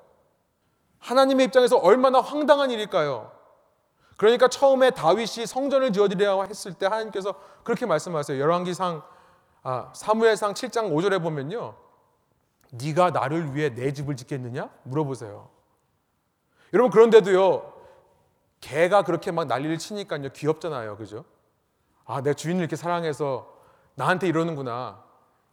하나님의 1.00 1.46
입장에서 1.46 1.76
얼마나 1.76 2.20
황당한 2.20 2.70
일일까요? 2.70 3.30
그러니까 4.16 4.48
처음에 4.48 4.90
다윗이 4.90 5.46
성전을 5.46 5.92
지어드리라고 5.92 6.46
했을 6.46 6.72
때 6.72 6.86
하나님께서 6.86 7.34
그렇게 7.62 7.84
말씀하세요. 7.84 8.40
열왕기상 8.40 9.02
아, 9.64 9.90
사무엘상 9.94 10.54
7장 10.54 10.92
5절에 10.92 11.22
보면요. 11.22 11.74
네가 12.72 13.10
나를 13.10 13.54
위해 13.54 13.70
내 13.74 13.92
집을 13.92 14.16
짓겠느냐? 14.16 14.68
물어보세요. 14.84 15.48
여러분 16.72 16.90
그런데도요. 16.90 17.72
개가 18.60 19.02
그렇게 19.02 19.30
막 19.30 19.46
난리를 19.46 19.78
치니까요. 19.78 20.30
귀엽잖아요. 20.30 20.96
그죠? 20.96 21.24
아, 22.04 22.22
내 22.22 22.34
주인을 22.34 22.60
이렇게 22.60 22.76
사랑해서 22.76 23.54
나한테 23.94 24.26
이러는구나. 24.28 25.03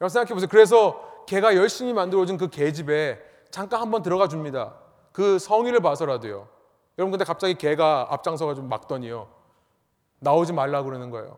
여러분 0.01 0.09
생각해 0.09 0.33
보세요. 0.33 0.49
그래서 0.49 1.23
개가 1.27 1.55
열심히 1.55 1.93
만들어준 1.93 2.37
그 2.37 2.49
개집에 2.49 3.21
잠깐 3.51 3.81
한번 3.81 4.01
들어가 4.01 4.27
줍니다. 4.27 4.73
그 5.11 5.37
성의를 5.37 5.79
봐서라도요. 5.81 6.47
여러분 6.97 7.11
근데 7.11 7.23
갑자기 7.23 7.53
개가 7.53 8.07
앞장서가지고 8.09 8.67
막더니요. 8.67 9.29
나오지 10.19 10.53
말라 10.53 10.83
그러는 10.83 11.11
거예요. 11.11 11.37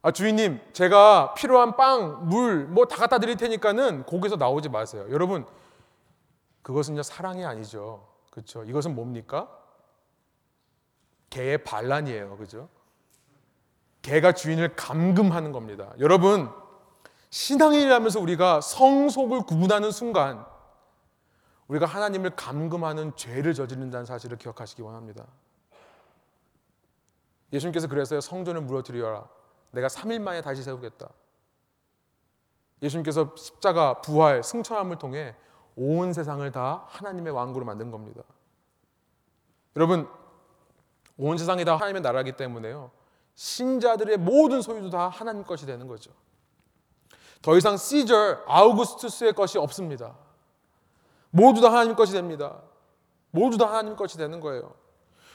아 0.00 0.12
주인님, 0.12 0.60
제가 0.72 1.34
필요한 1.34 1.76
빵, 1.76 2.28
물, 2.28 2.66
뭐 2.66 2.84
다 2.86 2.96
갖다 2.96 3.18
드릴 3.18 3.36
테니까는 3.36 4.06
거기서 4.06 4.36
나오지 4.36 4.68
마세요. 4.68 5.04
여러분, 5.10 5.44
그것은요 6.62 7.02
사랑이 7.02 7.44
아니죠. 7.44 8.06
그렇죠? 8.30 8.62
이것은 8.62 8.94
뭡니까? 8.94 9.48
개의 11.30 11.64
반란이에요. 11.64 12.36
그죠? 12.36 12.68
개가 14.02 14.32
주인을 14.32 14.76
감금하는 14.76 15.50
겁니다. 15.50 15.92
여러분, 15.98 16.48
신앙인이라면서 17.30 18.20
우리가 18.20 18.60
성속을 18.60 19.42
구분하는 19.42 19.90
순간 19.90 20.46
우리가 21.68 21.84
하나님을 21.84 22.30
감금하는 22.30 23.14
죄를 23.16 23.52
저지른다는 23.54 24.06
사실을 24.06 24.38
기억하시기 24.38 24.80
원합니다. 24.82 25.26
예수님께서 27.52 27.88
그래서요 27.88 28.20
성전을 28.20 28.62
무너뜨리어라. 28.62 29.28
내가 29.72 29.88
3일 29.88 30.20
만에 30.20 30.40
다시 30.40 30.62
세우겠다. 30.62 31.08
예수님께서 32.82 33.34
십자가 33.36 34.00
부활 34.00 34.42
승천함을 34.42 34.96
통해 34.98 35.34
온 35.76 36.12
세상을 36.12 36.50
다 36.52 36.84
하나님의 36.88 37.32
왕국으로 37.32 37.64
만든 37.64 37.90
겁니다. 37.90 38.22
여러분 39.76 40.08
온 41.18 41.36
세상이 41.36 41.64
다 41.64 41.74
하나님의 41.76 42.00
나라이기 42.00 42.32
때문에요. 42.32 42.90
신자들의 43.34 44.16
모든 44.16 44.62
소유도 44.62 44.90
다 44.90 45.08
하나님 45.08 45.44
것이 45.44 45.66
되는 45.66 45.86
거죠. 45.86 46.12
더 47.42 47.56
이상 47.56 47.76
시저 47.76 48.38
아우구스투스의 48.46 49.32
것이 49.34 49.58
없습니다. 49.58 50.14
모두 51.30 51.60
다 51.60 51.68
하나님 51.68 51.94
것이 51.94 52.12
됩니다. 52.12 52.56
모두 53.30 53.58
다 53.58 53.66
하나님 53.66 53.96
것이 53.96 54.16
되는 54.18 54.40
거예요. 54.40 54.72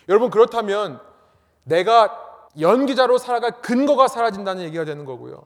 여러분 0.10 0.30
그렇다면 0.30 0.99
내가 1.64 2.20
연기자로 2.60 3.18
살아갈 3.18 3.62
근거가 3.62 4.08
사라진다는 4.08 4.64
얘기가 4.64 4.86
되는 4.86 5.06
거고요. 5.06 5.43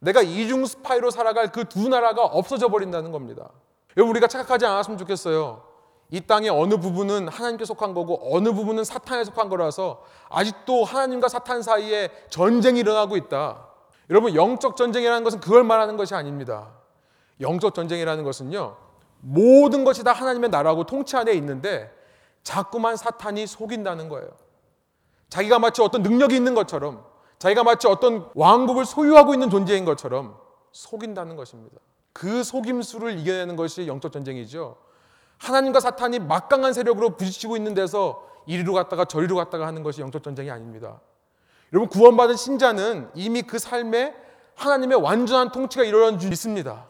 내가 0.00 0.20
이중 0.22 0.66
스파이로 0.66 1.10
살아갈 1.10 1.52
그 1.52 1.64
두 1.64 1.88
나라가 1.88 2.24
없어져 2.24 2.68
버린다는 2.68 3.12
겁니다. 3.12 3.50
여러분 3.96 4.10
우리가 4.10 4.26
착각하지 4.26 4.66
않았으면 4.66 4.98
좋겠어요. 4.98 5.62
이 6.10 6.20
땅의 6.20 6.50
어느 6.50 6.76
부분은 6.76 7.28
하나님께 7.28 7.64
속한 7.64 7.94
거고 7.94 8.34
어느 8.36 8.52
부분은 8.52 8.84
사탄에 8.84 9.24
속한 9.24 9.48
거라서 9.48 10.02
아직도 10.28 10.84
하나님과 10.84 11.28
사탄 11.28 11.62
사이에 11.62 12.10
전쟁이 12.28 12.80
일어나고 12.80 13.16
있다. 13.16 13.68
여러분 14.10 14.34
영적 14.34 14.76
전쟁이라는 14.76 15.24
것은 15.24 15.40
그걸 15.40 15.64
말하는 15.64 15.96
것이 15.96 16.14
아닙니다. 16.14 16.70
영적 17.40 17.74
전쟁이라는 17.74 18.24
것은요. 18.24 18.76
모든 19.20 19.84
것이 19.84 20.02
다 20.02 20.12
하나님의 20.12 20.50
나라고 20.50 20.84
통치 20.84 21.16
안에 21.16 21.32
있는데 21.34 21.92
자꾸만 22.42 22.96
사탄이 22.96 23.46
속인다는 23.46 24.08
거예요. 24.08 24.28
자기가 25.28 25.58
마치 25.58 25.80
어떤 25.80 26.02
능력이 26.02 26.34
있는 26.36 26.54
것처럼 26.54 27.04
자기가 27.38 27.64
마치 27.64 27.86
어떤 27.86 28.28
왕국을 28.34 28.84
소유하고 28.84 29.34
있는 29.34 29.48
존재인 29.50 29.84
것처럼 29.84 30.36
속인다는 30.72 31.36
것입니다. 31.36 31.76
그 32.12 32.44
속임수를 32.44 33.18
이겨내는 33.18 33.56
것이 33.56 33.86
영적 33.86 34.12
전쟁이죠. 34.12 34.76
하나님과 35.38 35.80
사탄이 35.80 36.18
막강한 36.20 36.72
세력으로 36.72 37.16
부딪히고 37.16 37.56
있는 37.56 37.74
데서 37.74 38.28
이리로 38.46 38.74
갔다가 38.74 39.04
저리로 39.04 39.36
갔다가 39.36 39.66
하는 39.66 39.82
것이 39.82 40.00
영적 40.00 40.22
전쟁이 40.22 40.50
아닙니다. 40.50 41.00
여러분 41.72 41.88
구원받은 41.88 42.36
신자는 42.36 43.10
이미 43.14 43.42
그 43.42 43.58
삶에 43.58 44.14
하나님의 44.54 45.00
완전한 45.00 45.50
통치가 45.50 45.84
일어난 45.84 46.18
줄 46.18 46.30
믿습니다. 46.30 46.86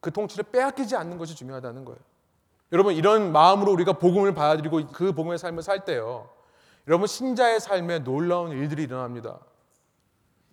그 0.00 0.10
통치를 0.10 0.44
빼앗기지 0.50 0.96
않는 0.96 1.16
것이 1.16 1.34
중요하다는 1.34 1.84
거예요. 1.84 1.98
여러분 2.72 2.94
이런 2.94 3.30
마음으로 3.32 3.72
우리가 3.72 3.94
복음을 3.94 4.34
받아들이고 4.34 4.88
그 4.92 5.12
복음의 5.12 5.38
삶을 5.38 5.62
살 5.62 5.84
때요. 5.84 6.28
여러분 6.88 7.06
신자의 7.06 7.60
삶에 7.60 8.00
놀라운 8.00 8.50
일들이 8.50 8.82
일어납니다. 8.82 9.38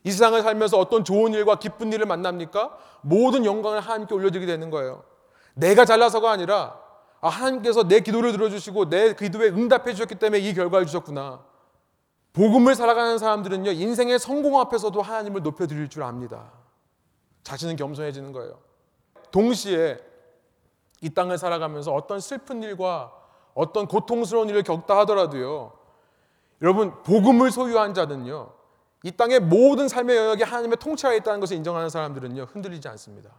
이 0.04 0.12
세상을 0.12 0.42
살면서 0.42 0.78
어떤 0.78 1.04
좋은 1.04 1.34
일과 1.34 1.58
기쁜 1.60 1.92
일을 1.92 2.06
만납니까? 2.06 2.78
모든 3.02 3.46
영광을 3.46 3.82
하나님께 3.82 4.14
올려드리게 4.14 4.46
되는 4.46 4.70
거예요. 4.70 5.04
내가 5.54 5.86
잘나서가 5.86 6.32
아니라 6.32 6.80
아, 7.20 7.30
하나님께서 7.30 7.88
내 7.88 8.00
기도를 8.00 8.32
들어주시고 8.32 8.90
내 8.90 9.14
기도에 9.14 9.50
응답해 9.50 9.94
주셨기 9.94 10.16
때문에 10.16 10.40
이 10.40 10.54
결과를 10.54 10.88
주셨구나. 10.88 11.51
복음을 12.34 12.76
살아가는 12.76 13.18
사람들은요 13.18 13.72
인생의 13.72 14.20
성공 14.20 14.60
앞에서도 14.60 15.02
하나님을 15.02 15.42
높여드릴 15.44 15.90
줄 15.90 16.04
압니다. 16.04 16.52
자신은 17.44 17.76
겸손해지는 17.76 18.32
거예요. 18.32 18.60
동시에 19.32 19.98
이 21.02 21.10
땅을 21.10 21.38
살아가면서 21.38 21.94
어떤 21.94 22.20
슬픈 22.20 22.64
일과 22.64 23.12
어떤 23.54 23.88
고통스러운 23.88 24.50
일을 24.50 24.64
겪다 24.64 24.98
하더라도요. 25.00 25.74
여러분 26.62 27.04
복음을 27.04 27.52
소유한 27.52 27.94
자는요. 27.94 28.54
이 29.04 29.12
땅의 29.12 29.40
모든 29.40 29.88
삶의 29.88 30.16
영역이 30.16 30.44
하나님의 30.44 30.78
통치하에 30.78 31.18
있다는 31.18 31.40
것을 31.40 31.58
인정하는 31.58 31.90
사람들은요. 31.90 32.44
흔들리지 32.44 32.88
않습니다. 32.90 33.32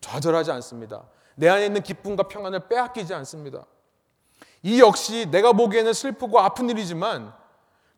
좌절하지 0.00 0.52
않습니다. 0.52 1.04
내 1.36 1.48
안에 1.48 1.66
있는 1.66 1.82
기쁨과 1.82 2.24
평안을 2.24 2.68
빼앗기지 2.68 3.14
않습니다. 3.14 3.64
이 4.62 4.80
역시 4.80 5.26
내가 5.30 5.52
보기에는 5.52 5.92
슬프고 5.92 6.38
아픈 6.38 6.68
일이지만 6.68 7.32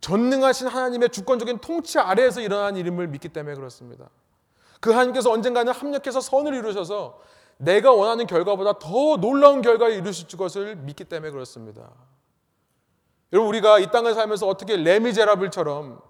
전능하신 0.05 0.67
하나님의 0.67 1.09
주권적인 1.09 1.61
통치 1.61 1.99
아래에서 1.99 2.43
일어난 2.43 2.77
일임을 2.77 3.09
믿기 3.09 3.31
때문에 3.31 3.55
그렇습니다. 3.55 4.11
그 4.79 4.91
하나님께서 4.91 5.31
언젠가는 5.31 5.73
합력해서 5.73 6.21
선을 6.21 6.53
이루셔서 6.53 7.19
내가 7.57 7.91
원하는 7.91 8.27
결과보다 8.27 8.79
더 8.79 9.17
놀라운 9.17 9.63
결과를 9.63 9.95
이루실 9.95 10.27
것을 10.37 10.77
믿기 10.77 11.05
때문에 11.05 11.33
그렇습니다. 11.33 11.91
여러분 13.33 13.49
우리가 13.49 13.79
이 13.79 13.91
땅을 13.91 14.13
살면서 14.13 14.47
어떻게 14.47 14.77
레미제라블처럼 14.77 16.03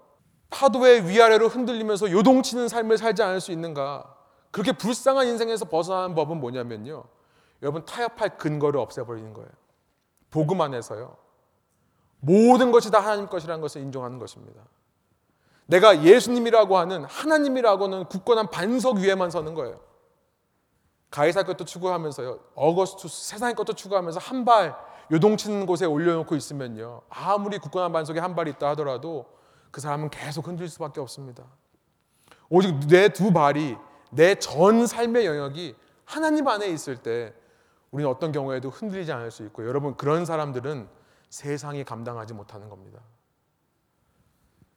파도의 0.49 1.07
위아래로 1.07 1.47
흔들리면서 1.47 2.11
요동치는 2.11 2.67
삶을 2.67 2.97
살지 2.97 3.23
않을 3.23 3.39
수 3.39 3.53
있는가? 3.53 4.13
그렇게 4.51 4.73
불쌍한 4.73 5.25
인생에서 5.25 5.63
벗어나는 5.65 6.15
법은 6.15 6.41
뭐냐면요. 6.41 7.05
여러분 7.61 7.85
타협할 7.85 8.37
근거를 8.37 8.77
없애버리는 8.77 9.33
거예요. 9.33 9.49
복음 10.31 10.59
안에서요. 10.59 11.24
모든 12.19 12.71
것이 12.71 12.91
다 12.91 12.99
하나님 12.99 13.27
것이라는 13.27 13.61
것을 13.61 13.81
인정하는 13.81 14.19
것입니다. 14.19 14.61
내가 15.67 16.03
예수님이라고 16.03 16.77
하는 16.77 17.05
하나님이라고는 17.05 18.05
굳건한 18.05 18.49
반석 18.51 18.97
위에만 18.97 19.31
서는 19.31 19.53
거예요. 19.55 19.79
가이사 21.09 21.43
것도 21.43 21.65
추구하면서요. 21.65 22.39
어거스투스 22.55 23.29
세상의 23.29 23.55
것도 23.55 23.73
추구하면서 23.73 24.19
한 24.19 24.45
발 24.45 24.75
요동치는 25.11 25.65
곳에 25.67 25.85
올려놓고 25.85 26.35
있으면요. 26.35 27.01
아무리 27.09 27.59
굳건한 27.59 27.91
반석에 27.91 28.19
한 28.19 28.35
발이 28.35 28.51
있다 28.51 28.69
하더라도 28.69 29.25
그 29.71 29.79
사람은 29.79 30.09
계속 30.09 30.47
흔들 30.47 30.67
수밖에 30.67 30.99
없습니다. 30.99 31.43
오직 32.49 32.73
내 32.87 33.09
두 33.09 33.31
발이 33.31 33.77
내 34.11 34.35
전 34.35 34.87
삶의 34.87 35.25
영역이 35.25 35.75
하나님 36.05 36.47
안에 36.47 36.67
있을 36.67 36.97
때 36.97 37.33
우리는 37.91 38.09
어떤 38.09 38.31
경우에도 38.31 38.69
흔들리지 38.69 39.11
않을 39.11 39.31
수 39.31 39.43
있고 39.45 39.67
여러분 39.67 39.95
그런 39.95 40.25
사람들은 40.25 40.87
세상이 41.35 41.83
감당하지 41.83 42.33
못하는 42.33 42.69
겁니다. 42.69 43.01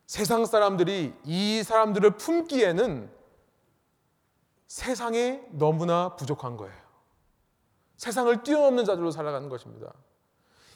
세상 0.06 0.44
사람들이 0.44 1.14
이 1.24 1.62
사람들을 1.62 2.16
품기에는 2.16 3.08
세상에 4.66 5.40
너무나 5.52 6.16
부족한 6.16 6.56
거예요. 6.56 6.74
세상을 7.96 8.42
뛰어넘는 8.42 8.86
자들로 8.86 9.12
살아가는 9.12 9.48
것입니다. 9.48 9.92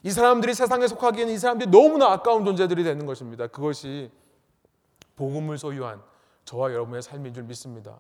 이 0.05 0.13
사람들이 0.13 0.55
세상에 0.55 0.87
속하기에는 0.87 1.35
이 1.35 1.39
사람들이 1.39 1.69
너무나 1.69 2.13
아까운 2.13 2.45
존재들이 2.45 2.85
되는 2.85 3.05
것입니다. 3.05 3.49
그것이 3.49 4.13
복음을 5.17 5.59
소유한 5.59 6.01
저와 6.45 6.73
여러분의 6.73 7.03
삶인 7.03 7.35
줄 7.35 7.43
믿습니다. 7.43 7.99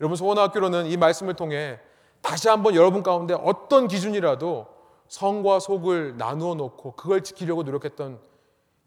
여러분 0.00 0.16
소원학교로는 0.16 0.86
이 0.86 0.96
말씀을 0.96 1.34
통해 1.34 1.78
다시 2.22 2.48
한번 2.48 2.74
여러분 2.74 3.04
가운데 3.04 3.34
어떤 3.34 3.86
기준이라도 3.86 4.79
성과 5.10 5.58
속을 5.58 6.16
나누어 6.16 6.54
놓고 6.54 6.92
그걸 6.92 7.24
지키려고 7.24 7.64
노력했던 7.64 8.20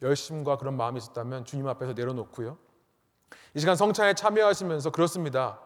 열심과 0.01 0.57
그런 0.57 0.77
마음이 0.77 0.97
있었다면 0.97 1.43
주님 1.43 1.67
앞에서 1.67 1.91
내려놓고요. 1.91 2.57
이 3.55 3.59
시간 3.59 3.75
성찬에 3.75 4.13
참여하시면서 4.13 4.91
그렇습니다. 4.91 5.59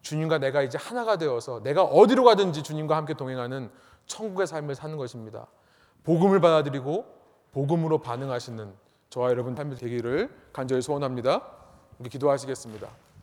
주님과 0.00 0.38
내가 0.38 0.62
이제 0.62 0.78
하나가 0.78 1.18
되어서 1.18 1.62
내가 1.62 1.82
어디로 1.84 2.24
가든지 2.24 2.62
주님과 2.62 2.96
함께 2.96 3.12
동행하는 3.12 3.70
천국의 4.06 4.46
삶을 4.46 4.74
사는 4.74 4.96
것입니다. 4.96 5.46
복음을 6.04 6.40
받아들이고 6.40 7.04
복음으로 7.52 7.98
반응하시는 7.98 8.72
저와 9.10 9.28
여러분 9.28 9.54
삶이 9.54 9.76
되기를 9.76 10.34
간절히 10.54 10.80
소원합니다. 10.80 11.42
우리 11.98 12.08
기도하시겠습니다. 12.08 12.88